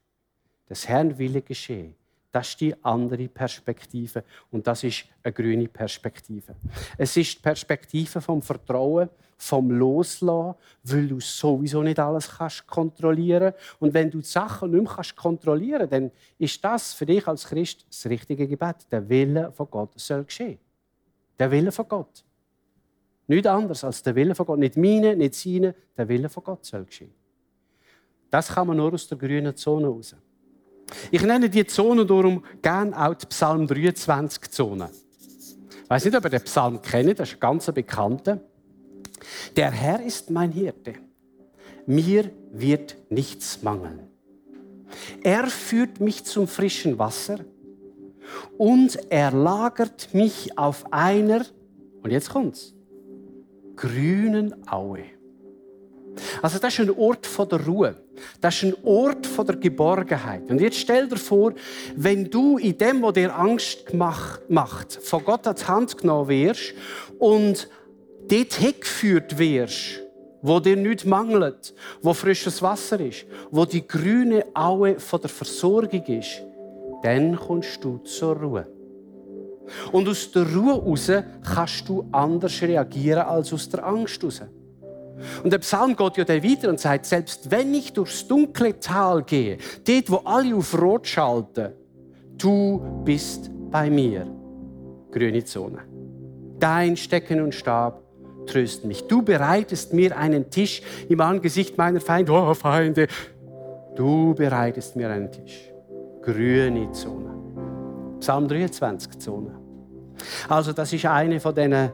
Des 0.68 0.88
Herrn 0.88 1.16
Wille 1.16 1.42
geschehe. 1.42 1.94
Das 2.32 2.48
ist 2.50 2.60
die 2.60 2.84
andere 2.84 3.26
Perspektive 3.28 4.24
und 4.50 4.66
das 4.66 4.84
ist 4.84 5.04
eine 5.22 5.32
grüne 5.32 5.66
Perspektive. 5.66 6.54
Es 6.96 7.16
ist 7.16 7.38
die 7.38 7.42
Perspektive 7.42 8.20
vom 8.20 8.40
Vertrauen, 8.40 9.08
vom 9.36 9.70
Loslassen, 9.70 10.54
weil 10.84 11.08
du 11.08 11.18
sowieso 11.18 11.82
nicht 11.82 11.98
alles 11.98 12.28
kannst 12.28 12.66
kontrollieren 12.66 13.54
Und 13.80 13.94
wenn 13.94 14.10
du 14.10 14.18
die 14.18 14.26
Sachen 14.26 14.70
nicht 14.70 14.82
mehr 14.82 14.92
kannst 14.94 15.16
kontrollieren 15.16 15.88
dann 15.88 16.10
ist 16.38 16.62
das 16.62 16.92
für 16.92 17.06
dich 17.06 17.26
als 17.26 17.46
Christ 17.46 17.86
das 17.88 18.06
richtige 18.06 18.46
Gebet. 18.46 18.76
Der 18.92 19.08
Wille 19.08 19.50
von 19.52 19.68
Gott 19.70 19.98
soll 19.98 20.24
geschehen. 20.24 20.58
Der 21.38 21.50
Wille 21.50 21.72
von 21.72 21.88
Gott. 21.88 22.24
Nicht 23.26 23.46
anders 23.46 23.82
als 23.82 24.02
der 24.02 24.14
Wille 24.14 24.34
von 24.34 24.44
Gott. 24.44 24.58
Nicht 24.58 24.76
meine, 24.76 25.16
nicht 25.16 25.34
seine, 25.34 25.74
der 25.96 26.08
Wille 26.08 26.28
von 26.28 26.44
Gott 26.44 26.64
soll 26.64 26.84
geschehen. 26.84 27.14
Das 28.30 28.48
kann 28.48 28.66
man 28.66 28.76
nur 28.76 28.92
aus 28.92 29.08
der 29.08 29.18
grünen 29.18 29.56
Zone 29.56 29.88
raus. 29.88 30.14
Ich 31.10 31.22
nenne 31.22 31.48
die 31.48 31.66
Zone 31.66 32.06
darum 32.06 32.44
gerne 32.62 32.98
auch 32.98 33.14
die 33.14 33.26
Psalm 33.26 33.66
23-Zone. 33.66 34.90
Ich 35.84 35.90
weiß 35.90 36.04
nicht, 36.04 36.16
ob 36.16 36.24
ihr 36.24 36.30
den 36.30 36.42
Psalm 36.42 36.82
kennt, 36.82 37.18
das 37.18 37.28
ist 37.28 37.34
ein 37.34 37.40
ganz 37.40 37.66
bekannter. 37.72 38.40
Der 39.56 39.70
Herr 39.70 40.02
ist 40.02 40.30
mein 40.30 40.52
Hirte. 40.52 40.94
Mir 41.86 42.30
wird 42.52 42.96
nichts 43.08 43.62
mangeln. 43.62 44.08
Er 45.22 45.46
führt 45.46 46.00
mich 46.00 46.24
zum 46.24 46.48
frischen 46.48 46.98
Wasser 46.98 47.40
und 48.58 48.98
er 49.10 49.30
lagert 49.32 50.12
mich 50.14 50.56
auf 50.58 50.92
einer, 50.92 51.44
und 52.02 52.10
jetzt 52.10 52.30
kommt's, 52.30 52.74
grünen 53.76 54.54
Aue. 54.68 55.04
Also 56.42 56.58
das 56.58 56.74
ist 56.74 56.80
ein 56.80 56.90
Ort 56.90 57.26
von 57.26 57.48
der 57.48 57.64
Ruhe. 57.66 57.96
Das 58.40 58.56
ist 58.56 58.64
ein 58.64 58.74
Ort 58.84 59.26
von 59.26 59.46
der 59.46 59.56
Geborgenheit. 59.56 60.50
Und 60.50 60.60
jetzt 60.60 60.78
stell 60.78 61.08
dir 61.08 61.16
vor, 61.16 61.54
wenn 61.96 62.30
du 62.30 62.58
in 62.58 62.76
dem, 62.78 63.02
was 63.02 63.14
dir 63.14 63.36
Angst 63.36 63.92
macht, 63.92 64.92
von 65.02 65.24
Gott 65.24 65.46
an 65.46 65.56
die 65.56 65.64
Hand 65.64 65.98
genommen 65.98 66.28
wirst 66.28 66.74
und 67.18 67.68
dort 68.28 68.54
hingeführt 68.54 69.38
wirst, 69.38 70.00
wo 70.42 70.60
dir 70.60 70.76
nichts 70.76 71.04
mangelt, 71.04 71.74
wo 72.02 72.14
frisches 72.14 72.62
Wasser 72.62 73.00
ist, 73.00 73.26
wo 73.50 73.64
die 73.64 73.86
grüne 73.86 74.44
Aue 74.54 74.98
von 74.98 75.20
der 75.20 75.30
Versorgung 75.30 76.04
ist, 76.06 76.42
dann 77.02 77.36
kommst 77.36 77.82
du 77.84 77.98
zur 77.98 78.36
Ruhe. 78.36 78.66
Und 79.92 80.08
aus 80.08 80.30
der 80.32 80.52
Ruhe 80.52 80.74
heraus 80.74 81.10
kannst 81.54 81.88
du 81.88 82.06
anders 82.12 82.60
reagieren 82.62 83.22
als 83.22 83.52
aus 83.52 83.68
der 83.68 83.86
Angst 83.86 84.22
heraus. 84.22 84.42
Und 85.42 85.52
der 85.52 85.58
Psalm 85.58 85.96
geht 85.96 86.16
ja 86.16 86.28
weiter 86.28 86.68
und 86.68 86.80
sagt, 86.80 87.06
selbst 87.06 87.50
wenn 87.50 87.74
ich 87.74 87.92
durchs 87.92 88.26
dunkle 88.26 88.78
Tal 88.78 89.22
gehe, 89.22 89.58
dort, 89.86 90.10
wo 90.10 90.16
alle 90.24 90.54
auf 90.54 90.80
Rot 90.80 91.06
schalten, 91.06 91.72
du 92.36 93.02
bist 93.04 93.50
bei 93.70 93.90
mir. 93.90 94.26
Grüne 95.10 95.44
Zone. 95.44 95.78
Dein 96.58 96.96
Stecken 96.96 97.40
und 97.40 97.54
Stab 97.54 98.02
trösten 98.46 98.88
mich. 98.88 99.02
Du 99.06 99.22
bereitest 99.22 99.92
mir 99.92 100.16
einen 100.16 100.50
Tisch 100.50 100.82
im 101.08 101.20
Angesicht 101.20 101.76
meiner 101.76 102.00
Feinde. 102.00 102.32
Oh, 102.32 102.54
Feinde. 102.54 103.08
Du 103.96 104.34
bereitest 104.34 104.96
mir 104.96 105.10
einen 105.10 105.30
Tisch. 105.30 105.70
Grüne 106.22 106.90
Zone. 106.92 107.30
Psalm 108.20 108.48
23 108.48 109.18
Zone. 109.18 109.58
Also 110.48 110.72
das 110.72 110.92
ist 110.92 111.06
eine 111.06 111.40
von 111.40 111.54
diesen 111.54 111.90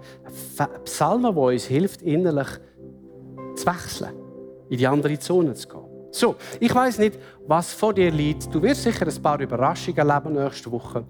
Psalmen, 0.85 1.35
die 1.35 1.41
uns 1.41 1.65
hilft, 1.65 2.03
innerlich 2.03 2.49
zu 3.57 3.67
wechseln, 3.67 4.13
in 4.69 4.79
die 4.79 4.87
andere 4.87 5.19
Zone 5.19 5.55
zu 5.55 5.69
gehen. 5.69 5.97
So, 6.17 6.37
ich 6.61 6.75
weiß 6.75 6.99
nicht, 6.99 7.19
was 7.47 7.75
vor 7.75 7.93
dir 7.93 8.11
liegt. 8.11 8.55
Du 8.55 8.63
wirst 8.63 8.85
sicher 8.85 9.07
ein 9.07 9.23
paar 9.23 9.39
Überraschungen 9.39 9.99
erleben 9.99 10.33
nächste 10.33 10.73
Woche. 10.73 11.05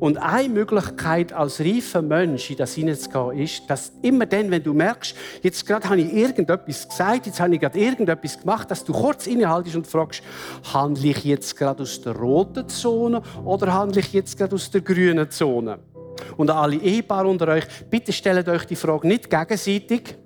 Und 0.00 0.16
eine 0.16 0.48
Möglichkeit 0.48 1.32
als 1.32 1.60
reifer 1.60 2.02
Mensch 2.02 2.50
in 2.50 2.56
das 2.56 2.74
hineinzugehen 2.74 3.38
ist, 3.38 3.62
dass 3.68 3.92
immer 4.02 4.26
dann, 4.26 4.50
wenn 4.50 4.62
du 4.62 4.74
merkst, 4.74 5.14
jetzt 5.42 5.64
gerade 5.64 5.88
habe 5.88 6.00
ich 6.00 6.12
irgendetwas 6.12 6.88
gesagt, 6.88 7.26
jetzt 7.26 7.38
habe 7.38 7.54
ich 7.54 7.60
gerade 7.60 7.78
irgendetwas 7.78 8.40
gemacht, 8.40 8.68
dass 8.70 8.82
du 8.82 8.92
kurz 8.92 9.28
innehaltest 9.28 9.76
und 9.76 9.86
fragst, 9.86 10.22
handle 10.74 11.10
ich 11.10 11.22
jetzt 11.22 11.56
gerade 11.56 11.84
aus 11.84 12.00
der 12.00 12.16
roten 12.16 12.68
Zone 12.68 13.22
oder 13.44 13.72
handle 13.72 14.00
ich 14.00 14.12
jetzt 14.12 14.36
gerade 14.36 14.56
aus 14.56 14.68
der 14.68 14.80
grünen 14.80 15.30
Zone? 15.30 15.78
Und 16.36 16.50
alle 16.50 16.76
Ehepaare 16.76 17.28
unter 17.28 17.46
euch, 17.48 17.66
bitte 17.88 18.12
stellt 18.12 18.48
euch 18.48 18.64
die 18.64 18.76
Frage 18.76 19.06
nicht 19.06 19.30
gegenseitig, 19.30 20.16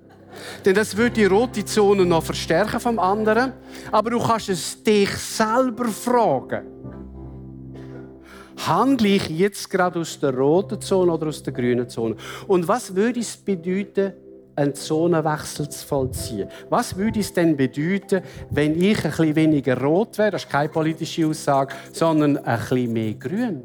denn 0.63 0.75
das 0.75 0.95
würde 0.95 1.11
die 1.11 1.25
rote 1.25 1.63
Zone 1.65 2.05
noch 2.05 2.23
verstärken 2.23 2.79
vom 2.79 2.99
anderen. 2.99 3.53
Aber 3.91 4.09
du 4.09 4.19
kannst 4.19 4.49
es 4.49 4.81
dich 4.83 5.09
selber 5.11 5.85
fragen. 5.85 6.65
Handle 8.57 9.09
ich 9.09 9.29
jetzt 9.29 9.69
gerade 9.69 9.99
aus 9.99 10.19
der 10.19 10.33
roten 10.33 10.79
Zone 10.79 11.11
oder 11.11 11.27
aus 11.27 11.43
der 11.43 11.53
grünen 11.53 11.89
Zone? 11.89 12.15
Und 12.47 12.67
was 12.67 12.95
würde 12.95 13.19
es 13.19 13.35
bedeuten, 13.35 14.13
einen 14.55 14.73
Zonenwechsel 14.73 15.69
zu 15.69 15.85
vollziehen? 15.85 16.49
Was 16.69 16.95
würde 16.95 17.19
es 17.19 17.33
denn 17.33 17.57
bedeuten, 17.57 18.21
wenn 18.49 18.81
ich 18.81 19.03
ein 19.03 19.11
bisschen 19.11 19.35
weniger 19.35 19.79
rot 19.81 20.17
wäre? 20.17 20.31
Das 20.31 20.45
ist 20.45 20.49
keine 20.49 20.69
politische 20.69 21.27
Aussage, 21.27 21.75
sondern 21.91 22.37
ein 22.37 22.59
bisschen 22.59 22.93
mehr 22.93 23.13
grün. 23.15 23.63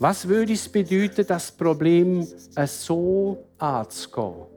Was 0.00 0.26
würde 0.26 0.52
es 0.52 0.68
bedeuten, 0.68 1.24
das 1.26 1.52
Problem 1.52 2.26
so 2.66 3.38
anzugehen 3.58 4.51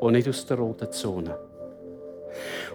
und 0.00 0.12
nicht 0.12 0.28
aus 0.28 0.46
der 0.46 0.58
roten 0.58 0.90
Zone? 0.90 1.38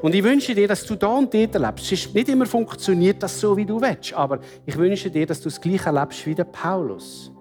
Und 0.02 0.16
ich 0.16 0.24
wünsche 0.24 0.56
dir, 0.56 0.68
dass 0.68 0.84
du 0.86 0.96
da 0.96 1.08
und 1.08 1.34
dort 1.34 1.54
erlebst. 1.56 1.86
Es 1.86 2.06
ist 2.06 2.16
nicht 2.16 2.30
immer 2.30 2.46
funktioniert 2.46 3.22
das 3.22 3.40
so, 3.40 3.56
wie 3.56 3.66
du 3.66 3.80
willst, 3.80 4.14
aber 4.14 4.40
ich 4.66 4.78
wünsche 4.78 5.12
dir, 5.12 5.26
dass 5.26 5.40
du 5.42 5.50
das 5.50 5.62
Gleiche 5.62 5.86
erlebst 5.86 6.26
wie 6.26 6.36
der 6.36 6.46
Paulus. 6.46 7.32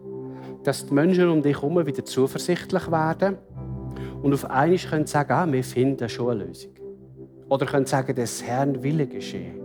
Dass 0.62 0.84
die 0.84 0.92
Menschen 0.92 1.28
um 1.30 1.42
dich 1.42 1.56
herum 1.56 1.84
wieder 1.86 2.04
zuversichtlich 2.04 2.90
werden 2.90 3.38
und 4.22 4.34
auf 4.34 4.44
einmal 4.50 4.78
können 4.78 5.06
sagen, 5.06 5.32
ah, 5.32 5.50
wir 5.50 5.64
finden 5.64 6.08
schon 6.08 6.32
eine 6.32 6.44
Lösung. 6.44 6.72
Oder 7.48 7.66
können 7.66 7.86
sagen, 7.86 8.14
des 8.14 8.42
Herrn 8.44 8.82
Wille 8.82 9.06
geschehen. 9.06 9.58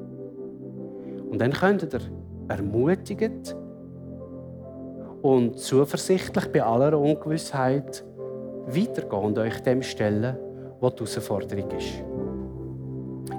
Und 1.30 1.40
dann 1.40 1.52
könnt 1.52 1.84
ihr 1.84 2.00
ermutigt 2.48 3.56
und 5.22 5.60
zuversichtlich 5.60 6.46
bei 6.52 6.64
aller 6.64 6.98
Ungewissheit 6.98 8.06
weitergehen 8.68 9.24
und 9.24 9.38
euch 9.38 9.60
dem 9.62 9.84
stellen, 9.84 10.38
was 10.80 10.96
die 10.96 11.06
Herausforderung 11.06 11.72
ist. 11.72 12.04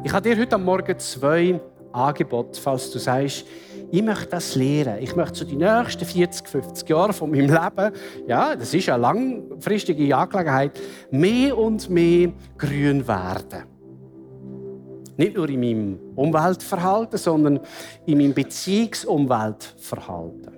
Ich 0.05 0.13
habe 0.13 0.29
dir 0.29 0.39
heute 0.41 0.59
Morgen 0.59 0.99
zwei 0.99 1.59
Angebote, 1.93 2.61
falls 2.61 2.91
du 2.91 2.99
sagst, 2.99 3.47
ich 3.91 4.03
möchte 4.03 4.27
das 4.27 4.55
lernen. 4.55 4.99
Ich 5.01 5.17
möchte 5.17 5.39
so 5.39 5.45
die 5.45 5.57
nächsten 5.57 6.05
40, 6.05 6.49
50 6.49 6.89
Jahre 6.89 7.13
von 7.13 7.31
meinem 7.31 7.51
Leben, 7.51 7.93
ja, 8.27 8.57
das 8.57 8.75
ist 8.75 8.89
eine 8.89 9.03
langfristige 9.03 10.17
Angelegenheit, 10.17 10.73
mehr 11.11 11.57
und 11.57 11.89
mehr 11.89 12.33
grün 12.59 13.07
werden. 13.07 13.63
Nicht 15.17 15.37
nur 15.37 15.49
in 15.49 15.61
meinem 15.61 16.01
Umweltverhalten, 16.15 17.19
sondern 17.19 17.61
in 18.05 18.19
meinem 18.19 18.35
Beziehungsumweltverhalten. 18.35 20.53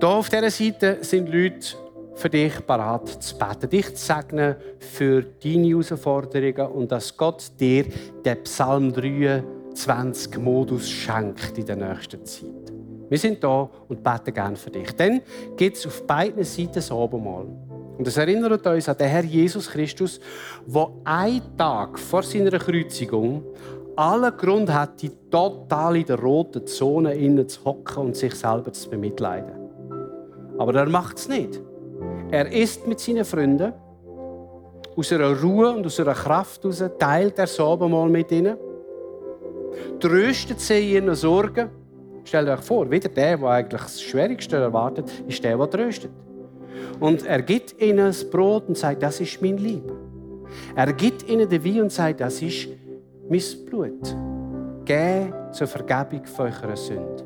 Hier 0.00 0.08
auf 0.08 0.28
dieser 0.28 0.50
Seite 0.50 0.98
sind 1.02 1.28
Leute 1.28 1.76
für 2.16 2.30
dich 2.30 2.66
parat 2.66 3.22
zu 3.22 3.36
beten, 3.38 3.70
dich 3.70 3.94
zu 3.94 4.06
segnen 4.06 4.56
für 4.78 5.22
deine 5.22 5.68
Herausforderungen 5.68 6.72
und 6.72 6.90
dass 6.90 7.16
Gott 7.16 7.52
dir 7.60 7.84
den 8.24 8.42
Psalm 8.42 8.92
23 8.92 10.38
Modus 10.38 10.88
schenkt 10.88 11.56
in 11.58 11.66
der 11.66 11.76
nächsten 11.76 12.24
Zeit. 12.24 12.72
Wir 13.08 13.18
sind 13.18 13.44
da 13.44 13.68
und 13.88 14.02
beten 14.02 14.34
gerne 14.34 14.56
für 14.56 14.70
dich. 14.70 14.90
Dann 14.96 15.20
gibt 15.56 15.76
es 15.76 15.86
auf 15.86 16.06
beiden 16.06 16.42
Seiten 16.42 16.72
das 16.74 16.90
Abendmahl. 16.90 17.46
Und 17.98 18.06
das 18.06 18.16
erinnert 18.16 18.66
uns 18.66 18.88
an 18.88 18.96
den 18.96 19.08
Herr 19.08 19.24
Jesus 19.24 19.70
Christus, 19.70 20.18
der 20.66 20.88
einen 21.04 21.56
Tag 21.56 21.98
vor 21.98 22.22
seiner 22.22 22.58
Kreuzigung 22.58 23.44
allen 23.94 24.36
Grund 24.36 24.72
hatte, 24.72 25.10
total 25.30 25.96
in 25.96 26.06
der 26.06 26.18
roten 26.18 26.66
Zone 26.66 27.46
zu 27.46 27.64
hocken 27.64 28.06
und 28.06 28.16
sich 28.16 28.34
selber 28.34 28.72
zu 28.72 28.90
bemitleiden. 28.90 29.52
Aber 30.58 30.74
er 30.74 30.88
macht 30.88 31.18
es 31.18 31.28
nicht. 31.28 31.60
Er 32.30 32.50
isst 32.50 32.86
mit 32.86 32.98
seinen 32.98 33.24
Freunden. 33.24 33.72
Aus 34.96 35.12
einer 35.12 35.40
Ruhe 35.40 35.70
und 35.72 35.86
aus 35.86 36.00
einer 36.00 36.14
Kraft 36.14 36.64
heraus 36.64 36.82
teilt 36.98 37.38
er 37.38 37.44
das 37.44 37.60
Abendmahl 37.60 38.08
mit 38.08 38.32
ihnen. 38.32 38.56
Tröstet 40.00 40.60
sie 40.60 40.96
in 40.96 41.04
ihren 41.04 41.14
Sorgen. 41.14 41.70
Stellt 42.24 42.48
euch 42.48 42.60
vor, 42.60 42.90
wieder 42.90 43.08
der, 43.08 43.36
der 43.36 43.48
eigentlich 43.48 43.82
das 43.82 44.02
Schwierigste 44.02 44.56
erwartet, 44.56 45.10
ist 45.28 45.44
der, 45.44 45.56
der 45.56 45.70
tröstet. 45.70 46.10
Und 46.98 47.24
er 47.24 47.42
gibt 47.42 47.80
ihnen 47.80 48.06
das 48.06 48.28
Brot 48.28 48.68
und 48.68 48.76
sagt, 48.76 49.02
das 49.02 49.20
ist 49.20 49.40
mein 49.40 49.58
Lieb. 49.58 49.92
Er 50.74 50.92
gibt 50.92 51.28
ihnen 51.28 51.48
den 51.48 51.64
Wein 51.64 51.82
und 51.82 51.92
sagt, 51.92 52.20
das 52.20 52.42
ist 52.42 52.68
mein 53.28 53.42
Blut. 53.66 54.16
Geh 54.84 55.26
zur 55.52 55.66
Vergebung 55.66 56.24
von 56.24 56.46
eurer 56.46 56.76
Sünde. 56.76 57.24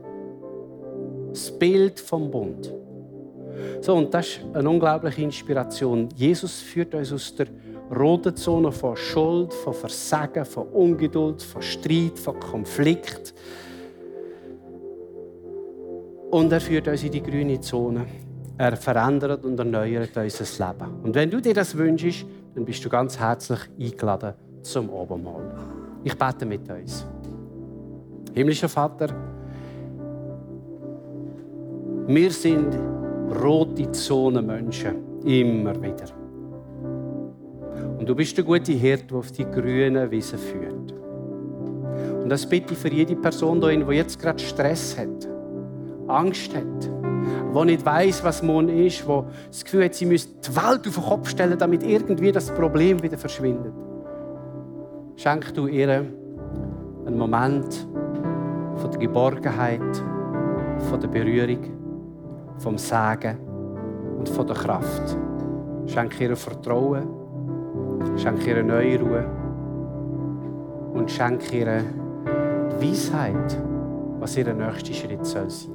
Das 1.30 1.50
Bild 1.52 2.00
vom 2.00 2.30
Bund. 2.30 2.79
So, 3.80 3.96
und 3.96 4.12
das 4.12 4.26
ist 4.26 4.40
eine 4.52 4.68
unglaubliche 4.68 5.22
Inspiration. 5.22 6.08
Jesus 6.14 6.60
führt 6.60 6.94
uns 6.94 7.12
aus 7.12 7.34
der 7.34 7.46
roten 7.94 8.36
Zone 8.36 8.70
von 8.70 8.96
Schuld, 8.96 9.52
von 9.52 9.74
Versagen, 9.74 10.44
von 10.44 10.68
Ungeduld, 10.68 11.42
von 11.42 11.62
Streit, 11.62 12.18
von 12.18 12.38
Konflikt. 12.38 13.34
Und 16.30 16.52
er 16.52 16.60
führt 16.60 16.86
uns 16.86 17.02
in 17.02 17.10
die 17.10 17.22
grüne 17.22 17.60
Zone. 17.60 18.06
Er 18.56 18.76
verändert 18.76 19.44
und 19.44 19.58
erneuert 19.58 20.16
unser 20.16 20.66
Leben. 20.66 21.02
Und 21.02 21.14
wenn 21.14 21.30
du 21.30 21.40
dir 21.40 21.54
das 21.54 21.76
wünschst, 21.76 22.26
dann 22.54 22.64
bist 22.64 22.84
du 22.84 22.88
ganz 22.88 23.18
herzlich 23.18 23.60
eingeladen 23.78 24.34
zum 24.62 24.90
Abendmahl. 24.90 25.50
Ich 26.04 26.16
bete 26.16 26.46
mit 26.46 26.70
uns. 26.70 27.06
Himmlischer 28.34 28.68
Vater, 28.68 29.08
wir 32.06 32.30
sind 32.30 32.99
rote 33.30 33.90
Zone 33.92 34.42
Menschen. 34.42 35.22
Immer 35.24 35.74
wieder. 35.82 36.06
Und 37.98 38.08
du 38.08 38.14
bist 38.14 38.36
der 38.36 38.44
gute 38.44 38.72
Hirte, 38.72 39.04
der 39.06 39.18
auf 39.18 39.30
die 39.30 39.44
grünen 39.44 40.10
Wiesen 40.10 40.38
führt. 40.38 40.94
Und 42.22 42.28
das 42.28 42.46
bitte 42.46 42.72
ich 42.72 42.78
für 42.78 42.88
jede 42.88 43.16
Person 43.16 43.60
hier, 43.62 43.84
die 43.84 43.94
jetzt 43.94 44.18
gerade 44.18 44.38
Stress 44.38 44.96
hat, 44.98 45.28
Angst 46.08 46.54
hat, 46.54 46.90
die 47.54 47.64
nicht 47.66 47.84
weiß, 47.84 48.24
was 48.24 48.42
morgen 48.42 48.68
ist, 48.68 49.04
die 49.06 49.22
das 49.50 49.64
Gefühl 49.64 49.84
hat, 49.84 49.94
sie 49.94 50.06
müsse 50.06 50.28
die 50.28 50.56
Welt 50.56 50.86
auf 50.86 50.94
den 50.94 51.04
Kopf 51.04 51.28
stellen, 51.28 51.58
damit 51.58 51.82
irgendwie 51.82 52.32
das 52.32 52.50
Problem 52.54 53.02
wieder 53.02 53.18
verschwindet. 53.18 53.72
Schenk 55.16 55.52
du 55.54 55.66
ihr 55.66 56.06
einen 57.06 57.18
Moment 57.18 57.86
von 58.76 58.90
der 58.90 59.00
Geborgenheit, 59.00 60.02
von 60.88 61.00
der 61.00 61.08
Berührung 61.08 61.79
vom 62.60 62.78
Sagen 62.78 63.38
und 64.18 64.28
von 64.28 64.46
der 64.46 64.56
Kraft. 64.56 65.16
Schenke 65.86 66.24
ihr 66.24 66.36
Vertrauen, 66.36 67.08
schenke 68.16 68.50
ihr 68.50 68.62
neue 68.62 69.00
Ruhe 69.00 69.24
und 70.92 71.10
schenke 71.10 71.58
ihr 71.58 71.82
die 72.80 72.90
Weisheit, 72.90 73.58
was 74.20 74.36
ihr 74.36 74.54
nächster 74.54 74.92
Schritt 74.92 75.26
soll 75.26 75.50
sein. 75.50 75.74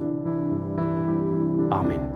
Amen. 1.70 2.15